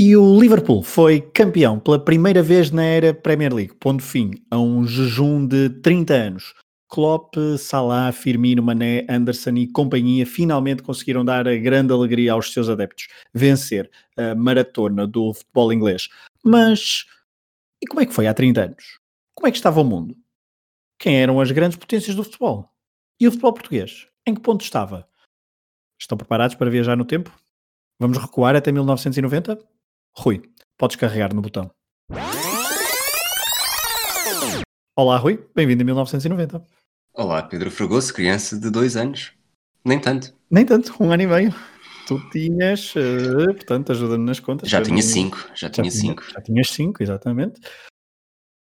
[0.00, 4.56] E o Liverpool foi campeão pela primeira vez na era Premier League, pondo fim a
[4.56, 6.54] um jejum de 30 anos.
[6.88, 12.68] Klopp, Salah, Firmino, Mané, Anderson e companhia finalmente conseguiram dar a grande alegria aos seus
[12.68, 16.08] adeptos, vencer a maratona do futebol inglês.
[16.44, 17.04] Mas
[17.82, 19.00] e como é que foi há 30 anos?
[19.34, 20.16] Como é que estava o mundo?
[20.96, 22.70] Quem eram as grandes potências do futebol?
[23.20, 24.06] E o futebol português?
[24.24, 25.08] Em que ponto estava?
[26.00, 27.36] Estão preparados para viajar no tempo?
[27.98, 29.58] Vamos recuar até 1990?
[30.16, 30.42] Rui,
[30.76, 31.70] podes carregar no botão.
[34.96, 36.64] Olá, Rui, bem-vindo a 1990.
[37.14, 39.32] Olá, Pedro Fragoso, criança de dois anos.
[39.84, 40.34] Nem tanto.
[40.50, 41.54] Nem tanto, um ano e meio.
[42.06, 44.68] Tu tinhas, uh, portanto, ajuda-me nas contas.
[44.68, 46.24] Já tinha cinco, já, já tinha cinco.
[46.24, 47.60] Já tinhas cinco, exatamente.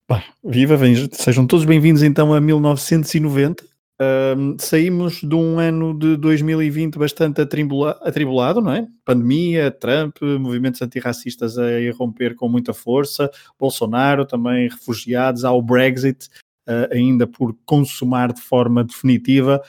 [0.08, 0.76] Bah, viva,
[1.12, 3.64] sejam todos bem-vindos então a 1990.
[4.02, 8.88] Um, saímos de um ano de 2020 bastante atribula atribulado, não é?
[9.04, 16.30] Pandemia, Trump, movimentos antirracistas a irromper com muita força, Bolsonaro também refugiados, ao Brexit
[16.66, 19.62] uh, ainda por consumar de forma definitiva.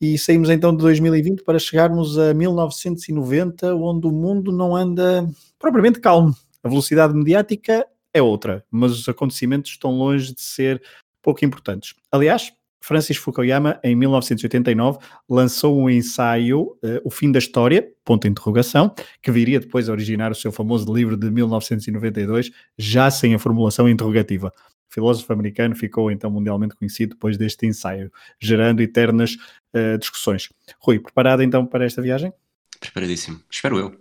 [0.00, 6.00] E saímos então de 2020 para chegarmos a 1990, onde o mundo não anda propriamente
[6.00, 6.34] calmo.
[6.62, 10.80] A velocidade mediática é outra, mas os acontecimentos estão longe de ser
[11.20, 11.94] pouco importantes.
[12.10, 14.98] Aliás, Francis Fukuyama, em 1989,
[15.28, 19.92] lançou um ensaio, uh, O Fim da História, ponto de interrogação, que viria depois a
[19.92, 24.52] originar o seu famoso livro de 1992, já sem a formulação interrogativa.
[24.90, 29.36] O filósofo americano ficou então mundialmente conhecido depois deste ensaio, gerando eternas
[29.74, 30.48] uh, discussões.
[30.80, 32.32] Rui, preparado então para esta viagem?
[32.80, 33.40] Preparadíssimo.
[33.50, 34.00] Espero eu.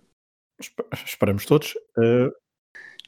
[0.60, 1.74] Esp esperamos todos.
[1.98, 2.32] Uh...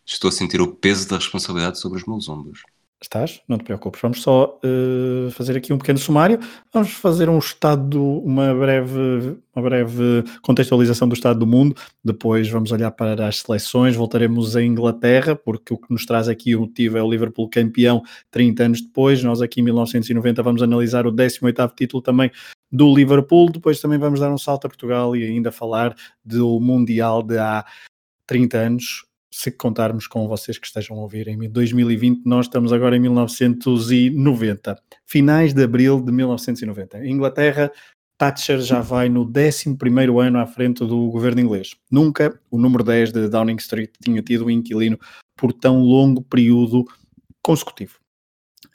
[0.06, 2.64] Estou a sentir o peso da responsabilidade sobre os meus ombros.
[3.02, 3.42] Estás?
[3.47, 4.02] Não te preocupes.
[4.02, 6.38] Vamos só uh, fazer aqui um pequeno sumário.
[6.73, 11.73] Vamos fazer um estado, uma breve, uma breve contextualização do estado do mundo.
[12.03, 13.95] Depois vamos olhar para as seleções.
[13.95, 18.03] Voltaremos à Inglaterra, porque o que nos traz aqui o motivo é o Liverpool campeão
[18.31, 19.23] 30 anos depois.
[19.23, 22.30] Nós aqui em 1990 vamos analisar o 18º título também
[22.70, 23.49] do Liverpool.
[23.49, 27.66] Depois também vamos dar um salto a Portugal e ainda falar do Mundial de há
[28.27, 32.95] 30 anos se contarmos com vocês que estejam a ouvir em 2020, nós estamos agora
[32.95, 34.76] em 1990,
[35.06, 37.06] finais de abril de 1990.
[37.06, 37.72] Em Inglaterra,
[38.17, 39.78] Thatcher já vai no 11
[40.20, 41.76] ano à frente do governo inglês.
[41.92, 45.00] Nunca o número 10 de Downing Street tinha tido um inquilino
[45.38, 46.86] por tão longo período
[47.42, 47.98] consecutivo.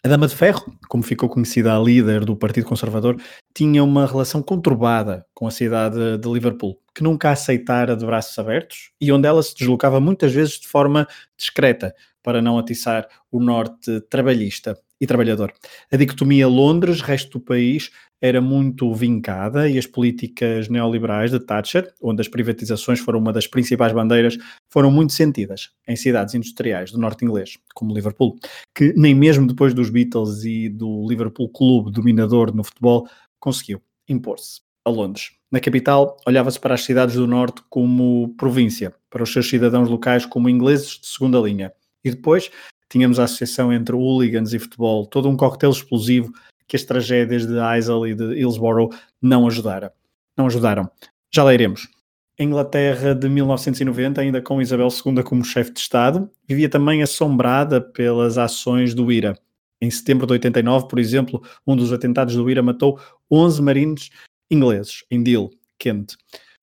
[0.05, 3.17] A Dama de Ferro, como ficou conhecida a líder do Partido Conservador,
[3.55, 8.91] tinha uma relação conturbada com a cidade de Liverpool, que nunca aceitara de braços abertos
[9.01, 13.99] e onde ela se deslocava muitas vezes de forma discreta para não atiçar o norte
[14.11, 15.53] trabalhista e trabalhador.
[15.93, 22.23] A dicotomia Londres-resto do país era muito vincada e as políticas neoliberais de Thatcher, onde
[22.23, 24.39] as privatizações foram uma das principais bandeiras,
[24.71, 28.37] foram muito sentidas em cidades industriais do norte inglês, como Liverpool,
[28.75, 33.07] que nem mesmo depois dos Beatles e do Liverpool Clube dominador no futebol
[33.39, 35.33] conseguiu impor-se a Londres.
[35.53, 40.25] Na capital, olhava-se para as cidades do norte como província, para os seus cidadãos locais
[40.25, 41.73] como ingleses de segunda linha.
[42.03, 42.51] E depois
[42.94, 46.32] tínhamos a associação entre hooligans e futebol, todo um coquetel explosivo
[46.69, 48.88] que as tragédias de Heysel e de Hillsborough
[49.21, 49.91] não ajudaram.
[50.38, 50.88] Não ajudaram.
[51.32, 51.88] Já lá iremos.
[52.38, 57.81] A Inglaterra de 1990, ainda com Isabel II como chefe de Estado, vivia também assombrada
[57.81, 59.37] pelas ações do IRA.
[59.81, 64.11] Em setembro de 89, por exemplo, um dos atentados do IRA matou 11 marines
[64.49, 65.50] ingleses, em Deal,
[65.81, 66.15] Kent.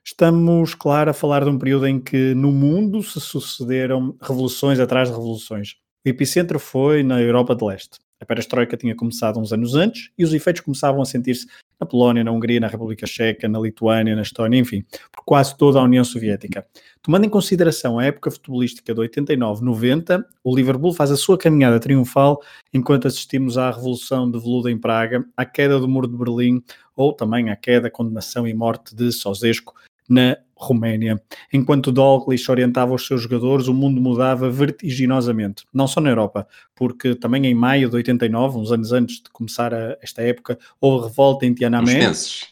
[0.01, 5.09] Estamos, claro, a falar de um período em que no mundo se sucederam revoluções atrás
[5.09, 5.75] de revoluções.
[6.03, 7.99] O epicentro foi na Europa de Leste.
[8.19, 11.45] A perestroika tinha começado uns anos antes e os efeitos começavam a sentir-se
[11.79, 15.79] na Polónia, na Hungria, na República Checa, na Lituânia, na Estónia, enfim, por quase toda
[15.79, 16.65] a União Soviética.
[17.03, 22.41] Tomando em consideração a época futebolística de 89-90, o Liverpool faz a sua caminhada triunfal
[22.73, 26.63] enquanto assistimos à Revolução de Veluda em Praga, à queda do Muro de Berlim
[26.95, 29.75] ou também à queda, condenação e morte de Sosesco
[30.09, 31.21] na Roménia.
[31.51, 37.15] Enquanto Dalglish orientava os seus jogadores, o mundo mudava vertiginosamente, não só na Europa, porque
[37.15, 41.45] também em maio de 89, uns anos antes de começar a, esta época, houve revolta
[41.45, 41.97] em Tiananmen.
[41.97, 42.47] Uns meses.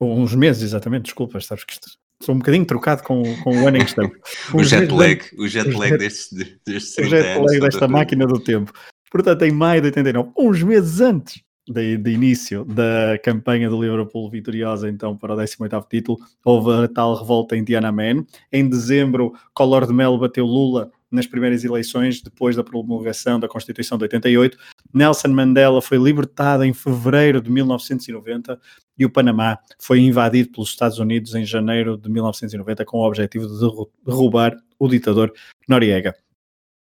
[0.00, 1.88] Uns meses, exatamente, desculpa, sabes que isto,
[2.20, 4.10] sou um bocadinho trocado com, com o ano em questão.
[4.52, 8.72] o jet lag, o jet lag destes, destes O jet lag desta máquina do tempo.
[9.10, 14.30] Portanto, em maio de 89, uns meses antes de, de, início da campanha do Liverpool
[14.30, 18.26] vitoriosa então para o 18º título, houve a tal revolta em Tiananmen.
[18.52, 23.96] Em dezembro, Collor de Mel bateu Lula nas primeiras eleições depois da promulgação da Constituição
[23.96, 24.58] de 88.
[24.92, 28.60] Nelson Mandela foi libertado em fevereiro de 1990
[28.98, 33.46] e o Panamá foi invadido pelos Estados Unidos em janeiro de 1990 com o objetivo
[33.46, 35.32] de derrubar o ditador
[35.68, 36.14] Noriega.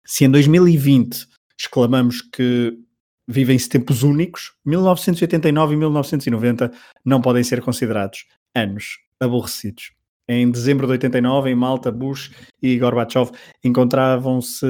[0.05, 1.26] Se em 2020
[1.58, 2.78] exclamamos que
[3.26, 6.73] vivem-se tempos únicos, 1989 e 1990
[7.05, 9.93] não podem ser considerados anos aborrecidos.
[10.28, 13.31] Em dezembro de 89, em Malta, Bush e Gorbachev
[13.62, 14.67] encontravam-se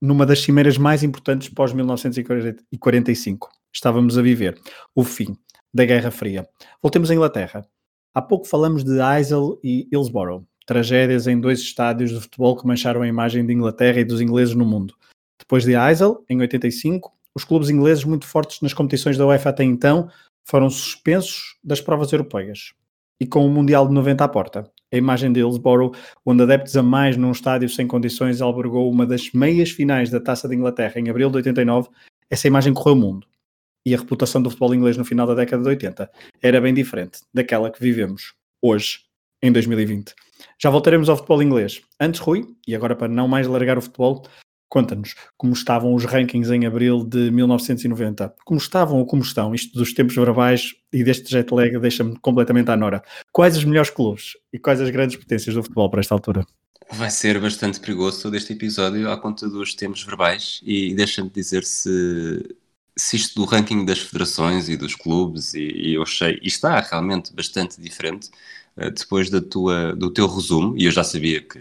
[0.00, 3.48] numa das cimeiras mais importantes pós 1945.
[3.72, 4.58] Estávamos a viver
[4.94, 5.36] o fim
[5.72, 6.46] da Guerra Fria.
[6.82, 7.66] Voltemos à Inglaterra.
[8.14, 13.02] Há pouco falamos de Heysel e Hillsborough, tragédias em dois estádios de futebol que mancharam
[13.02, 14.94] a imagem de Inglaterra e dos ingleses no mundo.
[15.38, 19.62] Depois de Heysel, em 85, os clubes ingleses muito fortes nas competições da UEFA até
[19.62, 20.10] então
[20.44, 22.72] foram suspensos das provas europeias.
[23.20, 25.94] E com o Mundial de 90 à porta, a imagem de Hillsborough,
[26.26, 30.48] onde adeptos a mais num estádio sem condições albergou uma das meias finais da Taça
[30.48, 31.88] de Inglaterra em abril de 89,
[32.28, 33.26] essa imagem correu o mundo.
[33.86, 36.10] E a reputação do futebol inglês no final da década de 80
[36.42, 39.00] era bem diferente daquela que vivemos hoje,
[39.40, 40.12] em 2020.
[40.60, 41.82] Já voltaremos ao futebol inglês.
[42.00, 44.24] Antes, Rui, e agora para não mais largar o futebol,
[44.68, 48.34] Conta-nos como estavam os rankings em abril de 1990.
[48.44, 49.54] Como estavam ou como estão?
[49.54, 53.02] Isto dos tempos verbais e deste jet lag deixa-me completamente à nora.
[53.32, 56.44] Quais os melhores clubes e quais as grandes potências do futebol para esta altura?
[56.90, 61.62] Vai ser bastante perigoso todo este episódio à conta dos tempos verbais e deixa-me dizer
[61.64, 62.56] se,
[62.96, 66.80] se isto do ranking das federações e dos clubes e, e eu achei, e está
[66.80, 68.30] realmente bastante diferente
[68.76, 71.58] uh, depois da tua, do teu resumo e eu já sabia que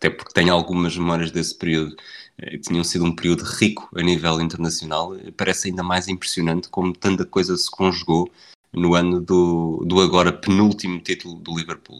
[0.00, 1.94] até porque tenho algumas memórias desse período,
[2.38, 6.94] eh, tinham sido um período rico a nível internacional, eh, parece ainda mais impressionante como
[6.94, 8.32] tanta coisa se conjugou
[8.72, 11.98] no ano do, do agora penúltimo título do Liverpool.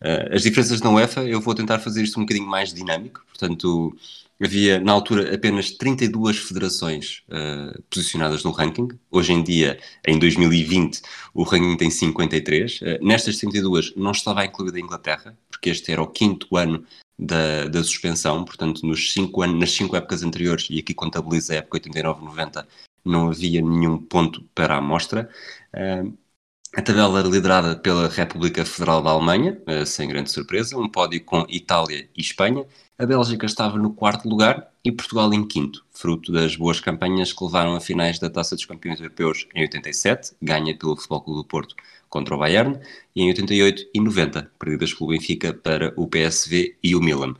[0.00, 3.96] Uh, as diferenças na UEFA, eu vou tentar fazer isto um bocadinho mais dinâmico, portanto,
[4.42, 8.88] havia na altura apenas 32 federações uh, posicionadas no ranking.
[9.10, 11.00] Hoje em dia, em 2020,
[11.32, 12.80] o ranking tem 53.
[12.80, 16.84] Uh, nestas 32 não estava incluída a Inglaterra, porque este era o quinto ano
[17.18, 21.56] da, da suspensão, portanto, nos cinco anos, nas cinco épocas anteriores, e aqui contabiliza a
[21.56, 22.66] época 89-90,
[23.04, 25.30] não havia nenhum ponto para a amostra.
[25.74, 26.16] Uh,
[26.74, 31.24] a tabela era liderada pela República Federal da Alemanha, uh, sem grande surpresa, um pódio
[31.24, 32.66] com Itália e Espanha.
[32.98, 37.44] A Bélgica estava no quarto lugar e Portugal em quinto, fruto das boas campanhas que
[37.44, 41.44] levaram a finais da Taça dos Campeões Europeus em 87, ganha pelo Futebol Clube do
[41.44, 41.76] Porto
[42.08, 42.80] contra o Bayern,
[43.14, 47.34] e em 88 e 90, perdidas pelo Benfica para o PSV e o Milan.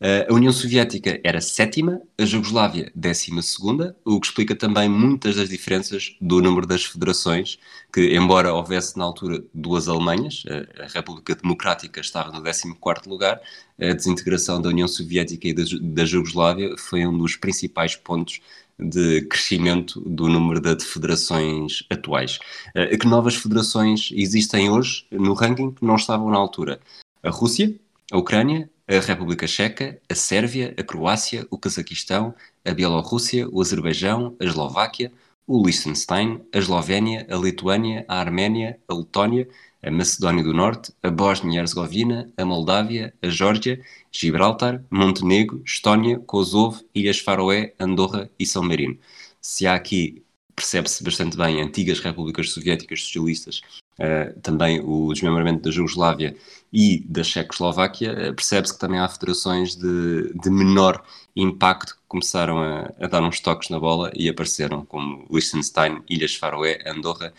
[0.00, 5.48] A União Soviética era sétima, a Jugoslávia décima segunda, o que explica também muitas das
[5.48, 7.58] diferenças do número das federações,
[7.92, 10.44] que embora houvesse na altura duas Alemanhas,
[10.78, 13.40] a República Democrática estava no 14 quarto lugar,
[13.80, 18.40] a desintegração da União Soviética e da Jugoslávia foi um dos principais pontos
[18.78, 22.38] de crescimento do número de federações atuais.
[22.68, 26.80] Uh, que novas federações existem hoje no ranking que não estavam na altura?
[27.22, 27.74] A Rússia,
[28.12, 34.34] a Ucrânia, a República Checa, a Sérvia, a Croácia, o Cazaquistão, a Bielorrússia, o Azerbaijão,
[34.40, 35.12] a Eslováquia,
[35.46, 39.46] o Liechtenstein, a Eslovénia, a Lituânia, a Arménia, a Letónia,
[39.82, 43.78] a Macedónia do Norte, a Bósnia e Herzegovina, a Moldávia, a Geórgia,
[44.10, 48.98] Gibraltar, Montenegro, Estónia, Kosovo, Ilhas Faroé, Andorra e São Marino.
[49.40, 50.24] Se há aqui,
[50.56, 53.60] percebe-se bastante bem, antigas repúblicas soviéticas socialistas,
[53.98, 56.36] uh, também o desmembramento da Jugoslávia
[56.72, 61.02] e da Checoslováquia, uh, percebe-se que também há federações de, de menor
[61.34, 66.34] impacto que começaram a, a, dar uns toques na bola e apareceram, como Liechtenstein, Ilhas
[66.34, 67.32] Faroé, Andorra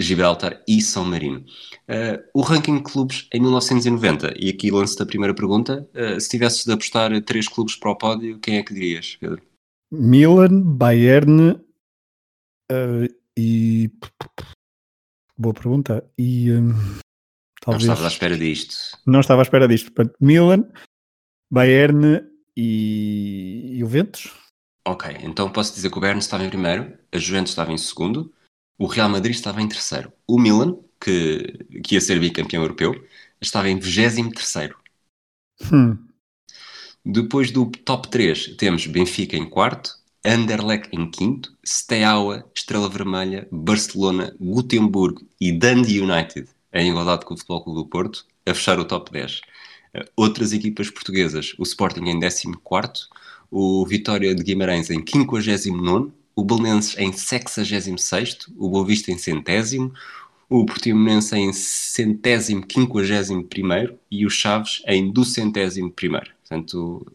[0.00, 1.40] Gibraltar e São Marino.
[1.88, 6.28] Uh, o ranking de clubes em 1990, e aqui lanço-te a primeira pergunta: uh, se
[6.28, 9.42] tivesses de apostar três clubes para o pódio, quem é que dirias, Pedro?
[9.92, 11.60] Milan, Bayern
[12.70, 13.90] uh, e.
[15.40, 16.04] Boa pergunta.
[16.18, 16.52] E.
[16.52, 16.74] Um,
[17.62, 17.86] talvez...
[17.86, 18.76] Não estava à espera disto.
[19.06, 19.90] Não estava à espera disto.
[19.90, 20.68] Portanto, Milan,
[21.50, 22.20] Bayern
[22.54, 24.34] e Juventus.
[24.86, 28.30] Ok, então posso dizer que o Bayern estava em primeiro, a Juventus estava em segundo,
[28.78, 30.12] o Real Madrid estava em terceiro.
[30.26, 32.92] O Milan, que, que ia ser bicampeão europeu,
[33.40, 34.78] estava em 23 terceiro.
[35.72, 36.06] Hum.
[37.02, 44.34] Depois do top 3 temos Benfica em quarto, Anderlecht em quinto, Steaua, Estrela Vermelha, Barcelona,
[44.38, 48.84] Gutenberg e Dundee United, em igualdade com o Futebol Clube do Porto, a fechar o
[48.84, 49.40] top 10.
[50.16, 52.46] Outras equipas portuguesas, o Sporting em 14
[53.50, 59.92] o Vitória de Guimarães em 59 o Belenenses em 66 o Boavista em centésimo,
[60.48, 66.30] o Portimonense em centésimo, quinquagésimo primeiro e o Chaves em duzentésimo primeiro.
[66.40, 67.06] Portanto,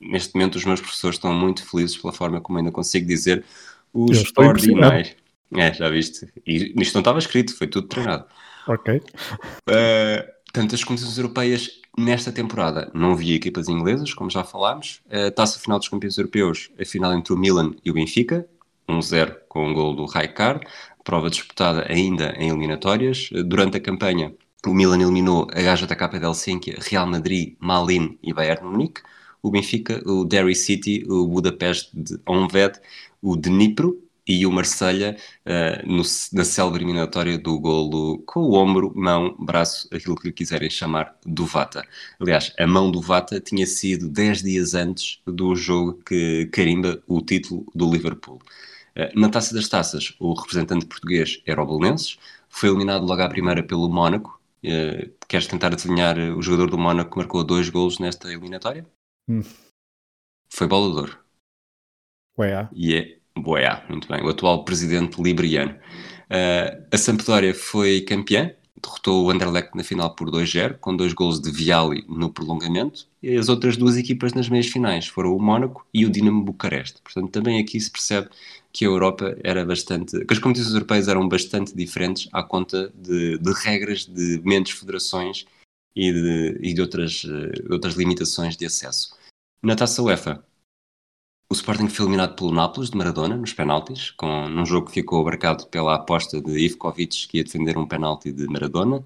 [0.00, 3.44] neste momento os meus professores estão muito felizes pela forma como ainda consigo dizer
[3.92, 5.14] os ordinários.
[5.54, 6.32] É, já viste.
[6.46, 8.24] E isto não estava escrito, foi tudo treinado.
[8.68, 8.96] Ok.
[8.96, 15.00] Uh, Portanto, as competições europeias nesta temporada não havia equipas inglesas, como já falámos.
[15.08, 18.44] A taça final dos campeões europeus, a final entre o Milan e o Benfica,
[18.88, 20.60] 1-0 com um gol do Raikar,
[21.04, 23.30] prova disputada ainda em eliminatórias.
[23.46, 24.34] Durante a campanha,
[24.66, 29.02] o Milan eliminou a HJK de Helsinki, Real Madrid, Malin e Bayern Munique.
[29.42, 32.78] O Benfica, o Derry City, o Budapeste de Onved,
[33.22, 39.34] o Dnipro e o Marselha uh, na célebre eliminatória do golo com o ombro, mão,
[39.38, 41.84] braço, aquilo que lhe quiserem chamar, do Vata.
[42.20, 47.20] Aliás, a mão do Vata tinha sido 10 dias antes do jogo que carimba o
[47.20, 48.40] título do Liverpool.
[48.96, 52.16] Uh, na Taça das Taças, o representante português era o Belenenses,
[52.48, 54.40] foi eliminado logo à primeira pelo Mónaco.
[54.64, 58.86] Uh, queres tentar adivinhar o jogador do Mónaco que marcou dois golos nesta eliminatória?
[59.30, 59.44] Hum.
[60.48, 61.24] Foi Bolador.
[62.36, 65.78] Ué, e é Boia, muito bem, o atual presidente liberiano.
[66.26, 71.40] Uh, a Sampdoria foi campeã, derrotou o Anderlecht na final por 2-0, com dois golos
[71.40, 75.86] de Viali no prolongamento, e as outras duas equipas nas meias finais foram o Mónaco
[75.94, 77.00] e o Dinamo Bucareste.
[77.00, 78.30] Portanto, também aqui se percebe
[78.72, 83.38] que a Europa era bastante, que as competições europeias eram bastante diferentes à conta de,
[83.38, 85.46] de regras de menos federações
[85.94, 89.19] e de, e de outras, uh, outras limitações de acesso.
[89.62, 90.42] Na Taça UEFA,
[91.50, 95.20] o Sporting foi eliminado pelo Nápoles de Maradona nos penaltis, com, num jogo que ficou
[95.20, 99.04] abarcado pela aposta de Ivkovic que ia defender um penalti de Maradona.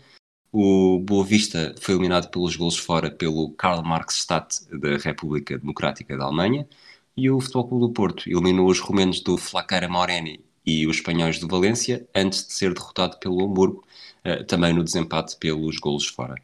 [0.53, 6.27] O Boa Vista foi eliminado pelos gols fora pelo Karl Marx-Stadt da República Democrática da
[6.27, 6.69] Alemanha.
[7.17, 11.41] E o Futebol Clube do Porto eliminou os romenos do Flacara Moreni e os espanhóis
[11.41, 13.85] do Valência antes de ser derrotado pelo Hamburgo,
[14.23, 16.37] eh, também no desempate pelos golos fora.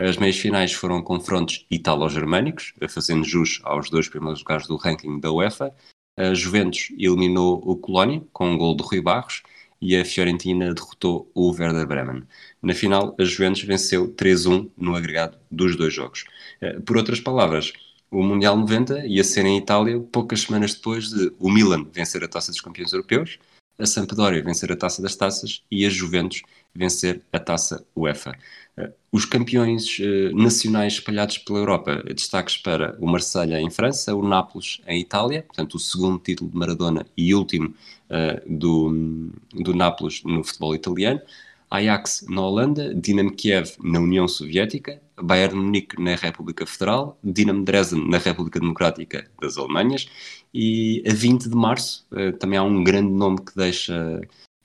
[0.00, 5.30] As meias finais foram confrontos italo-germânicos, fazendo jus aos dois primeiros lugares do ranking da
[5.30, 5.74] UEFA.
[6.16, 9.42] A Juventus eliminou o Colónia com um gol de Rui Barros
[9.78, 12.22] e a Fiorentina derrotou o Werder Bremen.
[12.62, 16.24] Na final, a Juventus venceu 3-1 no agregado dos dois jogos.
[16.62, 17.70] Eh, por outras palavras,
[18.10, 22.28] o Mundial 90 ia ser em Itália poucas semanas depois de o Milan vencer a
[22.28, 23.38] Taça dos Campeões Europeus,
[23.78, 26.40] a Sampdoria vencer a Taça das Taças e a Juventus
[26.74, 28.34] vencer a Taça UEFA.
[28.76, 34.26] Eh, os campeões uh, nacionais espalhados pela Europa, destaques para o Marselha em França, o
[34.26, 37.74] Nápoles em Itália, portanto o segundo título de Maradona e último
[38.08, 41.20] uh, do, do Nápoles no futebol italiano,
[41.68, 48.08] Ajax na Holanda, Dinamo Kiev na União Soviética, Bayern Munique na República Federal, Dinamo Dresden
[48.08, 50.08] na República Democrática das Alemanhas
[50.52, 52.04] e a 20 de março
[52.40, 54.20] também há um grande nome que deixa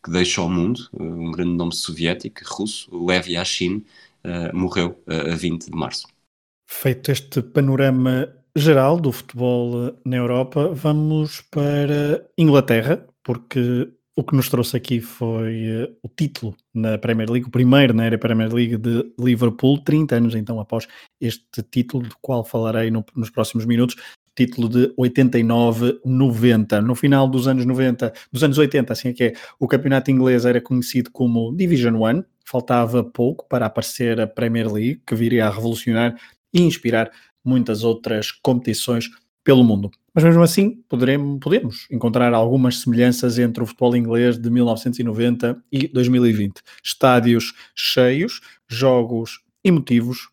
[0.06, 3.84] que deixa ao mundo, um grande nome soviético, russo, Lev Yashin,
[4.24, 6.08] uh, morreu uh, a 20 de março.
[6.70, 14.36] Feito este panorama geral do futebol eh, na Europa, vamos para Inglaterra, porque o que
[14.36, 18.78] nos trouxe aqui foi o título na Premier League, o primeiro na era Premier League
[18.78, 20.88] de Liverpool, 30 anos então após
[21.20, 23.96] este título, do qual falarei no, nos próximos minutos,
[24.36, 26.82] título de 89-90.
[26.82, 30.46] No final dos anos 90, dos anos 80, assim é que é, o campeonato inglês
[30.46, 35.50] era conhecido como Division One, faltava pouco para aparecer a Premier League, que viria a
[35.50, 36.16] revolucionar
[36.54, 37.12] e inspirar
[37.44, 39.10] muitas outras competições
[39.44, 39.92] pelo mundo.
[40.14, 45.88] Mas mesmo assim, poderemos, podemos encontrar algumas semelhanças entre o futebol inglês de 1990 e
[45.88, 46.62] 2020.
[46.84, 50.30] Estádios cheios, jogos emotivos,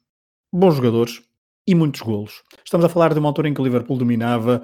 [0.52, 1.20] bons jogadores
[1.66, 2.42] e muitos golos.
[2.64, 4.62] Estamos a falar de uma altura em que o Liverpool dominava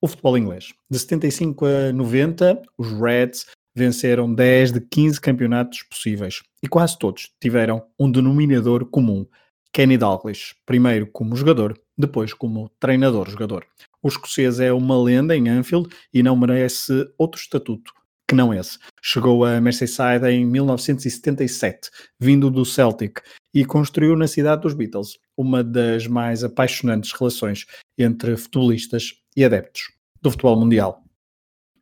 [0.00, 0.72] o futebol inglês.
[0.90, 7.30] De 75 a 90, os Reds venceram 10 de 15 campeonatos possíveis e quase todos
[7.40, 9.26] tiveram um denominador comum.
[9.72, 13.64] Kenny Dalglish, primeiro como jogador, depois como treinador-jogador.
[14.02, 17.92] O escocês é uma lenda em Anfield e não merece outro estatuto
[18.30, 18.78] que não esse.
[19.02, 23.20] Chegou a Merseyside em 1977, vindo do Celtic,
[23.52, 27.64] e construiu na cidade dos Beatles uma das mais apaixonantes relações
[27.96, 29.82] entre futebolistas e adeptos
[30.20, 31.02] do futebol mundial.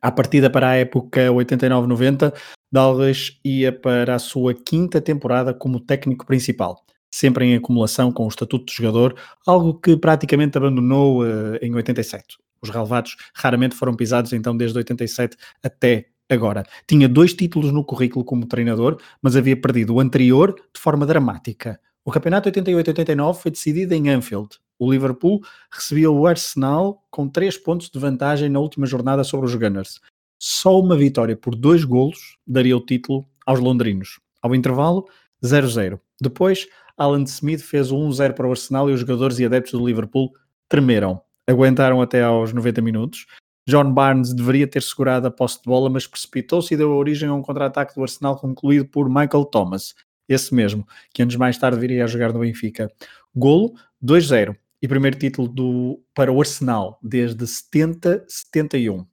[0.01, 2.33] À partida para a época 89-90,
[2.71, 8.29] Dalglish ia para a sua quinta temporada como técnico principal, sempre em acumulação com o
[8.29, 12.37] estatuto de jogador, algo que praticamente abandonou uh, em 87.
[12.61, 16.63] Os relevados raramente foram pisados então desde 87 até agora.
[16.87, 21.79] Tinha dois títulos no currículo como treinador, mas havia perdido o anterior de forma dramática.
[22.05, 24.57] O campeonato 88-89 foi decidido em Anfield.
[24.79, 25.41] O Liverpool
[25.71, 29.99] recebia o Arsenal com três pontos de vantagem na última jornada sobre os Gunners.
[30.39, 34.19] Só uma vitória por dois golos daria o título aos londrinos.
[34.41, 35.05] Ao intervalo,
[35.43, 35.99] 0-0.
[36.21, 39.85] Depois, Alan Smith fez o 1-0 para o Arsenal e os jogadores e adeptos do
[39.85, 40.31] Liverpool
[40.69, 41.21] tremeram.
[41.45, 43.25] aguentaram até aos 90 minutos.
[43.67, 47.33] John Barnes deveria ter segurado a posse de bola, mas precipitou-se e deu origem a
[47.33, 49.93] um contra-ataque do Arsenal concluído por Michael Thomas,
[50.29, 52.89] esse mesmo, que anos mais tarde viria a jogar no Benfica.
[53.35, 59.05] Golo 2-0 e primeiro título do, para o Arsenal desde 70-71.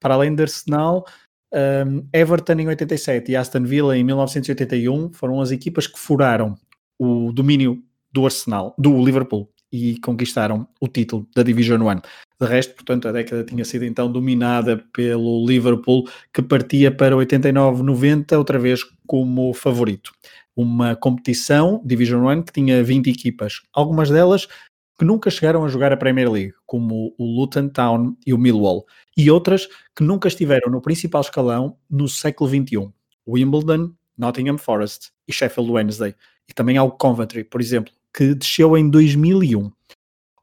[0.00, 1.04] Para além do Arsenal,
[1.52, 6.56] um, Everton em 87 e Aston Villa em 1981 foram as equipas que furaram
[6.98, 12.02] o domínio do Arsenal, do Liverpool, e conquistaram o título da Division One.
[12.38, 18.36] De resto, portanto, a década tinha sido então dominada pelo Liverpool, que partia para 89-90
[18.36, 20.12] outra vez como favorito.
[20.56, 24.46] Uma competição, Division One, que tinha 20 equipas, algumas delas
[24.98, 28.86] que nunca chegaram a jogar a Premier League, como o Luton Town e o Millwall,
[29.16, 29.66] e outras
[29.96, 32.92] que nunca estiveram no principal escalão no século XXI,
[33.26, 36.14] Wimbledon, Nottingham Forest e Sheffield Wednesday.
[36.48, 39.72] E também há o Coventry, por exemplo, que desceu em 2001.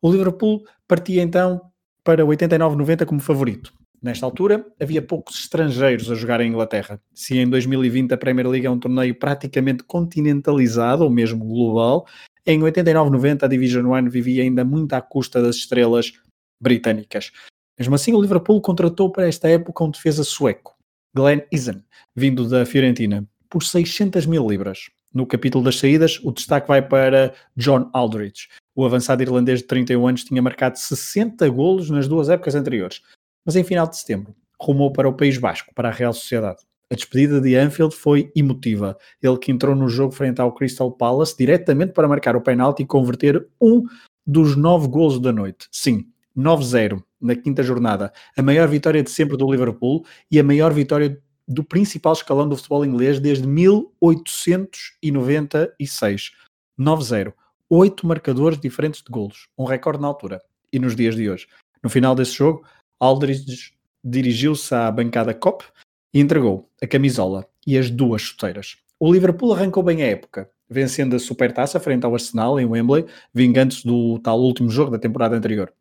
[0.02, 1.62] O Liverpool partia então
[2.04, 3.74] para 89-90 como favorito.
[4.02, 7.02] Nesta altura, havia poucos estrangeiros a jogar em Inglaterra.
[7.14, 12.08] Se em 2020 a Premier League é um torneio praticamente continentalizado, ou mesmo global,
[12.46, 16.14] em 89-90 a Division One vivia ainda muito à custa das estrelas
[16.62, 17.32] britânicas.
[17.78, 20.76] Mesmo assim, o Liverpool contratou para esta época um defesa sueco,
[21.14, 21.84] Glenn Isen,
[22.16, 24.90] vindo da Fiorentina, por 600 mil libras.
[25.14, 28.48] No capítulo das saídas, o destaque vai para John Aldridge.
[28.76, 33.02] O avançado irlandês de 31 anos tinha marcado 60 golos nas duas épocas anteriores,
[33.46, 36.60] mas em final de setembro rumou para o País Basco, para a Real Sociedade.
[36.92, 38.98] A despedida de Anfield foi emotiva.
[39.22, 42.86] Ele que entrou no jogo frente ao Crystal Palace diretamente para marcar o penalti e
[42.86, 43.84] converter um
[44.26, 45.68] dos nove golos da noite.
[45.72, 48.12] Sim, 9-0 na quinta jornada.
[48.36, 52.58] A maior vitória de sempre do Liverpool e a maior vitória do principal escalão do
[52.58, 56.32] futebol inglês desde 1896.
[56.80, 57.34] 9-0.
[57.70, 59.48] Oito marcadores diferentes de golos.
[59.58, 60.42] Um recorde na altura.
[60.74, 61.48] E nos dias de hoje.
[61.84, 62.66] No final desse jogo,
[63.00, 65.66] Aldridge dirigiu-se à bancada COP
[66.14, 68.78] e entregou a camisola e as duas chuteiras.
[69.00, 73.86] O Liverpool arrancou bem a época, vencendo a Supertaça frente ao Arsenal em Wembley, vingando-se
[73.86, 75.74] do tal último jogo da temporada anterior.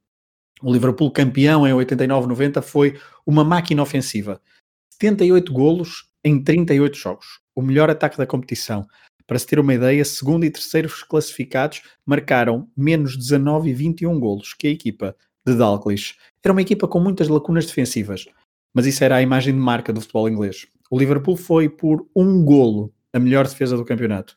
[0.62, 4.40] O Liverpool campeão em 89-90 foi uma máquina ofensiva.
[4.90, 8.86] 78 golos em 38 jogos, o melhor ataque da competição.
[9.26, 14.54] Para se ter uma ideia, segundo e terceiros classificados marcaram menos 19 e 21 golos
[14.54, 15.14] que a equipa
[15.48, 16.16] de Dalglish.
[16.42, 18.26] Era uma equipa com muitas lacunas defensivas,
[18.74, 20.66] mas isso era a imagem de marca do futebol inglês.
[20.90, 24.36] O Liverpool foi por um golo a melhor defesa do campeonato.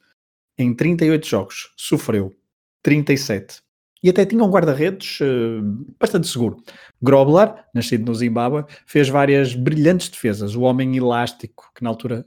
[0.58, 2.36] Em 38 jogos, sofreu
[2.84, 3.62] 37
[4.04, 5.62] e até tinha um guarda-redes uh,
[6.00, 6.58] bastante seguro.
[7.02, 10.56] Grobler, nascido no Zimbábue, fez várias brilhantes defesas.
[10.56, 12.26] O homem elástico, que na altura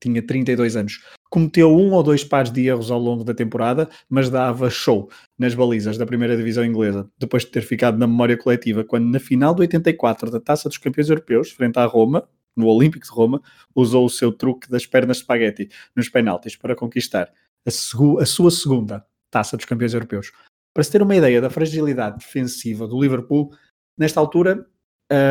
[0.00, 4.30] tinha 32 anos, cometeu um ou dois pares de erros ao longo da temporada, mas
[4.30, 8.84] dava show nas balizas da primeira divisão inglesa, depois de ter ficado na memória coletiva,
[8.84, 13.04] quando na final de 84 da Taça dos Campeões Europeus, frente à Roma, no Olímpico
[13.04, 13.42] de Roma,
[13.74, 17.30] usou o seu truque das pernas de spaghetti nos penaltis para conquistar
[17.66, 20.32] a, a sua segunda Taça dos Campeões Europeus.
[20.72, 23.50] Para se ter uma ideia da fragilidade defensiva do Liverpool,
[23.98, 24.66] nesta altura,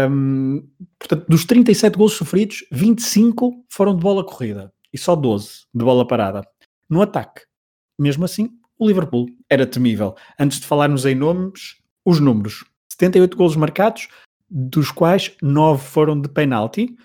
[0.10, 0.68] um,
[1.00, 6.08] portanto, dos 37 gols sofridos, 25 foram de bola corrida e só 12 de bola
[6.08, 6.48] parada.
[6.90, 7.42] No ataque,
[8.00, 10.16] mesmo assim, o Liverpool era temível.
[10.40, 14.08] Antes de falarmos em nomes, os números: 78 gols marcados,
[14.50, 16.96] dos quais 9 foram de penalti,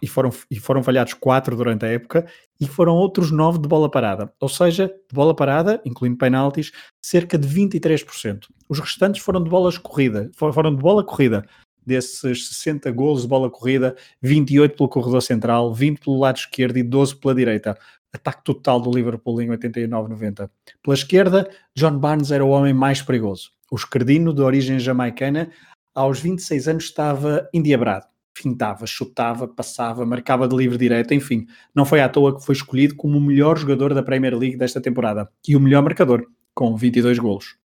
[0.00, 2.28] e foram, e foram falhados 4 durante a época,
[2.60, 4.32] e foram outros 9 de bola parada.
[4.38, 6.70] Ou seja, de bola parada, incluindo penaltis,
[7.04, 8.46] cerca de 23%.
[8.68, 11.44] Os restantes foram de bolas corrida, foram de bola corrida.
[11.84, 16.82] Desses 60 golos de bola corrida, 28 pelo corredor central, 20 pelo lado esquerdo e
[16.82, 17.78] 12 pela direita.
[18.12, 20.50] Ataque total do Liverpool em 89-90.
[20.82, 23.50] Pela esquerda, John Barnes era o homem mais perigoso.
[23.70, 25.50] O esquerdino, de origem jamaicana,
[25.94, 32.00] aos 26 anos estava endiabrado fintava, chutava, passava, marcava de livre direto, enfim, não foi
[32.00, 35.54] à toa que foi escolhido como o melhor jogador da Premier League desta temporada e
[35.54, 37.56] o melhor marcador, com 22 golos.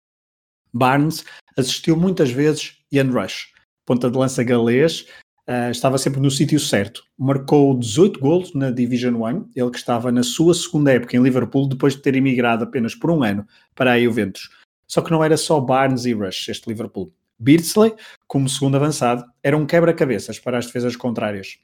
[0.72, 1.24] Barnes
[1.56, 3.52] assistiu muitas vezes Ian Rush,
[3.86, 5.06] ponta de lança galês,
[5.48, 7.04] uh, estava sempre no sítio certo.
[7.16, 11.68] Marcou 18 golos na Division 1, ele que estava na sua segunda época em Liverpool
[11.68, 14.50] depois de ter emigrado apenas por um ano para a Juventus.
[14.86, 17.12] Só que não era só Barnes e Rush este Liverpool.
[17.38, 17.94] Beardsley,
[18.26, 21.58] como segundo avançado, era um quebra-cabeças para as defesas contrárias.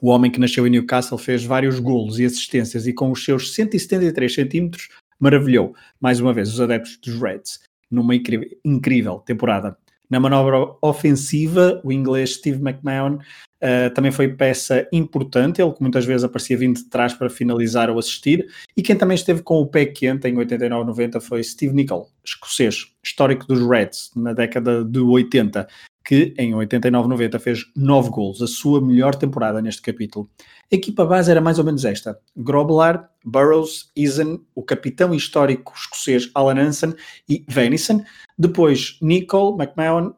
[0.00, 3.54] O homem que nasceu em Newcastle fez vários golos e assistências e com os seus
[3.54, 4.88] 173 centímetros
[5.18, 9.76] maravilhou, mais uma vez, os adeptos dos Reds, numa incrível, incrível temporada.
[10.10, 16.04] Na manobra ofensiva, o inglês Steve McMahon uh, também foi peça importante, ele que muitas
[16.04, 19.66] vezes aparecia vindo de trás para finalizar ou assistir, e quem também esteve com o
[19.66, 25.66] pé quente em 89-90 foi Steve Nicol, escocês, histórico dos Reds, na década de 80,
[26.04, 30.30] que em 89-90 fez 9 gols, a sua melhor temporada neste capítulo.
[30.70, 36.30] A equipa base era mais ou menos esta: Groblar, Burrows, Eason, o capitão histórico escocês
[36.34, 36.94] Alan Hansen
[37.28, 38.04] e Venison,
[38.36, 40.14] depois Nicol, McMahon,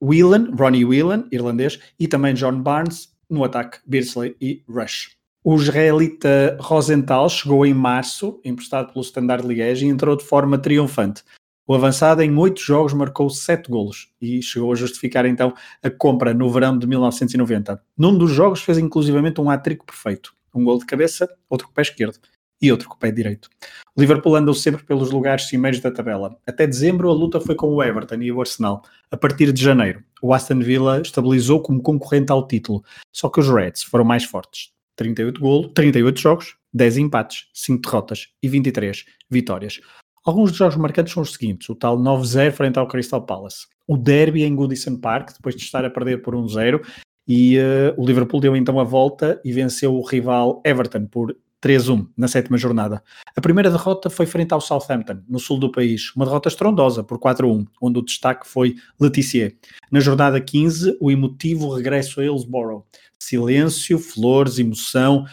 [0.00, 5.18] Whelan, Ronnie Whelan, irlandês, e também John Barnes, no ataque Beardsley e Rush.
[5.44, 11.22] O israelita Rosenthal chegou em março, emprestado pelo Standard Liège, e entrou de forma triunfante.
[11.70, 15.52] O avançado em oito jogos marcou sete golos e chegou a justificar então
[15.82, 17.78] a compra no verão de 1990.
[17.94, 20.32] Num dos jogos fez inclusivamente um hat-trick perfeito.
[20.54, 22.18] Um gol de cabeça, outro com o pé esquerdo
[22.58, 23.50] e outro com o pé direito.
[23.94, 26.38] O Liverpool andou sempre pelos lugares cimeiros da tabela.
[26.46, 28.82] Até dezembro a luta foi com o Everton e o Arsenal.
[29.10, 33.48] A partir de janeiro, o Aston Villa estabilizou como concorrente ao título, só que os
[33.50, 34.70] Reds foram mais fortes.
[34.96, 39.82] 38 golos, 38 jogos, 10 empates, 5 derrotas e 23 vitórias.
[40.28, 43.96] Alguns dos jogos marcantes são os seguintes: o tal 9-0 frente ao Crystal Palace, o
[43.96, 46.84] derby em Goodison Park, depois de estar a perder por 1-0,
[47.26, 52.08] e uh, o Liverpool deu então a volta e venceu o rival Everton por 3-1
[52.14, 53.02] na sétima jornada.
[53.34, 57.18] A primeira derrota foi frente ao Southampton, no sul do país, uma derrota estrondosa por
[57.18, 59.56] 4-1, onde o destaque foi Letizier.
[59.90, 62.84] Na jornada 15, o emotivo regresso a Hillsborough.
[63.18, 65.24] Silêncio, flores, emoção,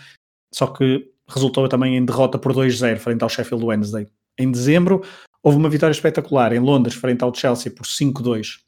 [0.53, 4.07] só que resultou também em derrota por 2-0 frente ao Sheffield Wednesday.
[4.37, 5.01] Em dezembro,
[5.41, 8.59] houve uma vitória espetacular em Londres, frente ao Chelsea, por 5-2.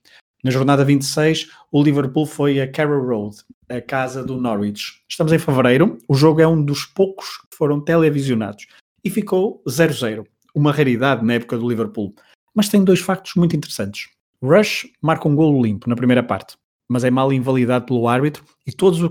[0.44, 5.02] Na jornada 26, o Liverpool foi a Carrow Road, a casa do Norwich.
[5.10, 8.66] Estamos em fevereiro, o jogo é um dos poucos que foram televisionados
[9.04, 10.26] e ficou 0-0,
[10.56, 12.14] uma raridade na época do Liverpool.
[12.56, 14.10] Mas tem dois factos muito interessantes.
[14.42, 16.56] Rush marca um golo limpo na primeira parte,
[16.90, 19.02] mas é mal invalidado pelo árbitro e todos,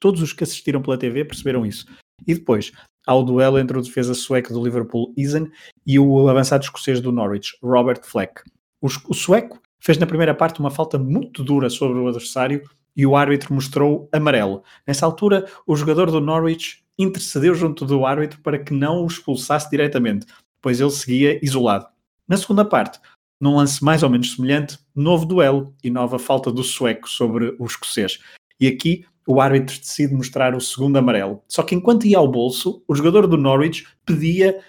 [0.00, 1.86] todos os que assistiram pela TV perceberam isso.
[2.26, 2.72] E depois,
[3.06, 5.50] ao duelo entre o defesa sueco do Liverpool, Isen,
[5.86, 8.42] e o avançado escocês do Norwich, Robert Fleck.
[8.80, 12.62] O, sueco fez na primeira parte uma falta muito dura sobre o adversário
[12.96, 14.62] e o árbitro mostrou amarelo.
[14.86, 19.70] Nessa altura, o jogador do Norwich intercedeu junto do árbitro para que não o expulsasse
[19.70, 20.26] diretamente,
[20.60, 21.86] pois ele seguia isolado.
[22.28, 22.98] Na segunda parte,
[23.40, 27.64] num lance mais ou menos semelhante, novo duelo e nova falta do sueco sobre o
[27.64, 28.18] escocês.
[28.60, 31.40] E aqui o árbitro decide mostrar o segundo amarelo.
[31.46, 34.60] Só que enquanto ia ao bolso, o jogador do Norwich pedia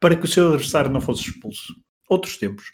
[0.00, 1.74] para que o seu adversário não fosse expulso.
[2.08, 2.72] Outros tempos.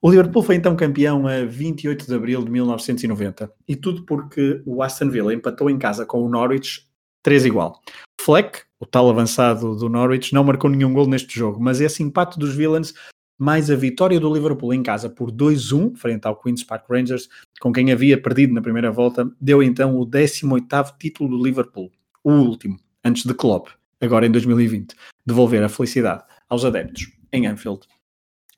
[0.00, 4.82] O Liverpool foi então campeão a 28 de abril de 1990 e tudo porque o
[4.82, 6.86] Aston Villa empatou em casa com o Norwich
[7.24, 7.80] 3 igual.
[8.20, 12.38] Fleck, o tal avançado do Norwich, não marcou nenhum gol neste jogo, mas esse empate
[12.38, 12.94] dos Villains
[13.38, 17.28] mais a vitória do Liverpool em casa por 2-1 frente ao Queen's Park Rangers,
[17.60, 21.90] com quem havia perdido na primeira volta, deu então o 18º título do Liverpool,
[22.24, 23.68] o último, antes de Klopp,
[24.00, 24.94] agora em 2020,
[25.24, 27.80] devolver a felicidade aos adeptos em Anfield.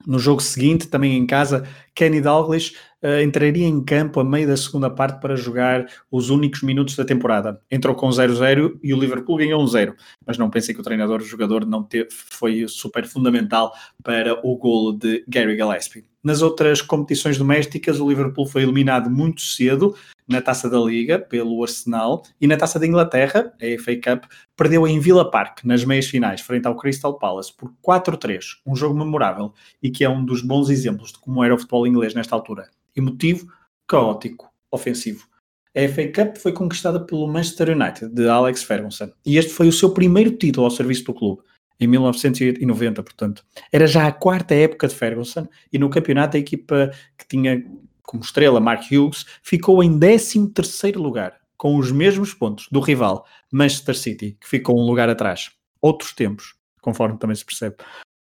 [0.06, 1.66] No jogo seguinte, também em casa,
[1.98, 6.62] Kenny Dalglish uh, entraria em campo a meio da segunda parte para jogar os únicos
[6.62, 7.60] minutos da temporada.
[7.68, 9.96] Entrou com 0-0 e o Liverpool ganhou um 0.
[10.24, 14.56] Mas não pensem que o treinador, o jogador, não teve, foi super fundamental para o
[14.56, 16.04] golo de Gary Gillespie.
[16.22, 19.96] Nas outras competições domésticas, o Liverpool foi eliminado muito cedo
[20.28, 24.86] na Taça da Liga pelo Arsenal e na Taça da Inglaterra, a FA Cup, perdeu
[24.86, 29.54] em Villa Park nas meias finais frente ao Crystal Palace por 4-3, um jogo memorável
[29.82, 32.68] e que é um dos bons exemplos de como era o futebol inglês nesta altura.
[32.94, 33.52] Emotivo,
[33.86, 35.26] caótico, ofensivo.
[35.76, 39.72] A FA Cup foi conquistada pelo Manchester United de Alex Ferguson e este foi o
[39.72, 41.42] seu primeiro título ao serviço do clube
[41.80, 43.44] em 1990, portanto.
[43.72, 47.62] Era já a quarta época de Ferguson e no campeonato a equipa que tinha
[48.08, 53.94] como estrela Mark Hughes, ficou em 13º lugar, com os mesmos pontos do rival Manchester
[53.94, 55.50] City, que ficou um lugar atrás.
[55.78, 57.76] Outros tempos, conforme também se percebe.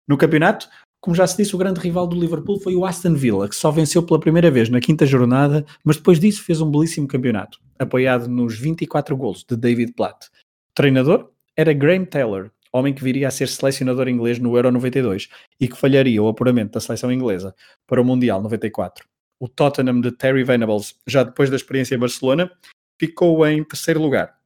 [0.07, 0.69] No campeonato,
[1.03, 3.69] como já se disse, o grande rival do Liverpool foi o Aston Villa, que só
[3.69, 8.29] venceu pela primeira vez na quinta jornada, mas depois disso fez um belíssimo campeonato, apoiado
[8.29, 10.27] nos 24 golos de David Platt.
[10.27, 15.27] O treinador era Graham Taylor, homem que viria a ser selecionador inglês no Euro 92
[15.59, 17.53] e que falharia o apuramento da seleção inglesa
[17.85, 19.05] para o Mundial 94
[19.43, 22.49] o Tottenham de Terry Venables, já depois da experiência em Barcelona,
[22.97, 24.37] ficou em terceiro lugar.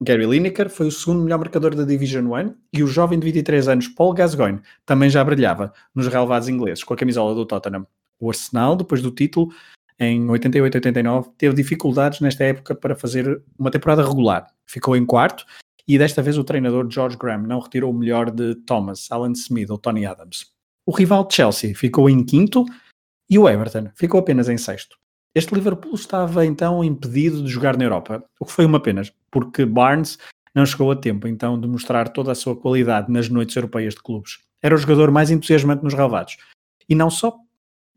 [0.00, 3.68] Gary Lineker foi o segundo melhor marcador da Division 1 e o jovem de 23
[3.68, 7.86] anos Paul Gascoigne também já brilhava nos relevados ingleses com a camisola do Tottenham.
[8.20, 9.50] O Arsenal, depois do título,
[9.98, 14.46] em 88-89, teve dificuldades nesta época para fazer uma temporada regular.
[14.66, 15.46] Ficou em quarto
[15.88, 19.70] e desta vez o treinador George Graham não retirou o melhor de Thomas, Alan Smith
[19.70, 20.52] ou Tony Adams.
[20.84, 22.66] O rival Chelsea ficou em quinto
[23.30, 24.98] e o Everton ficou apenas em sexto.
[25.36, 29.66] Este Liverpool estava então impedido de jogar na Europa, o que foi uma pena, porque
[29.66, 30.18] Barnes
[30.54, 34.02] não chegou a tempo então de mostrar toda a sua qualidade nas noites europeias de
[34.02, 34.38] clubes.
[34.62, 36.38] Era o jogador mais entusiasmante nos relevados.
[36.88, 37.36] E não só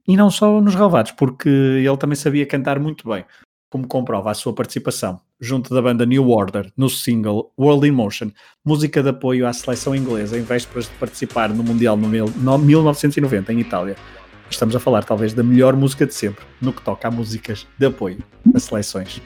[0.05, 3.23] e não só nos relevados, porque ele também sabia cantar muito bem,
[3.69, 8.31] como comprova a sua participação junto da banda New Order no single World in Motion,
[8.65, 13.61] música de apoio à seleção inglesa em vésperas de participar no Mundial no 1990 em
[13.61, 13.95] Itália.
[14.49, 17.85] Estamos a falar talvez da melhor música de sempre no que toca a músicas de
[17.85, 18.17] apoio
[18.53, 19.21] a seleções.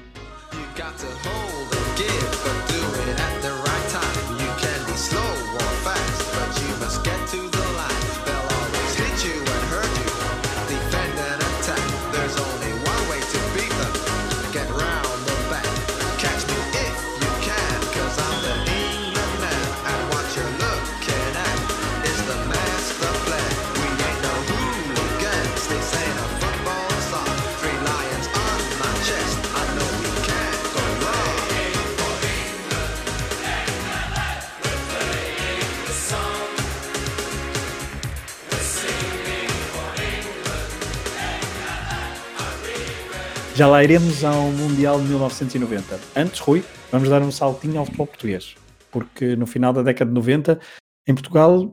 [43.56, 46.00] Já lá iremos ao Mundial de 1990.
[46.16, 48.56] Antes, Rui, vamos dar um saltinho ao futebol português,
[48.90, 50.60] porque no final da década de 90,
[51.08, 51.72] em Portugal,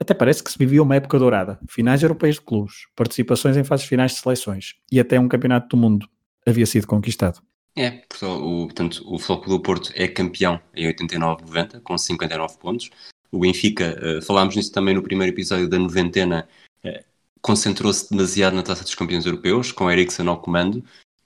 [0.00, 1.58] até parece que se vivia uma época dourada.
[1.68, 5.76] Finais europeias de clubes, participações em fases finais de seleções e até um campeonato do
[5.76, 6.08] mundo
[6.46, 7.42] havia sido conquistado.
[7.76, 12.90] É, portanto, o Flóculo do Porto é campeão em 89-90, com 59 pontos.
[13.30, 16.48] O Benfica, uh, falámos nisso também no primeiro episódio da noventena,
[16.82, 17.04] uh,
[17.42, 20.82] concentrou-se demasiado na Taça dos Campeões Europeus, com Eriksen ao comando,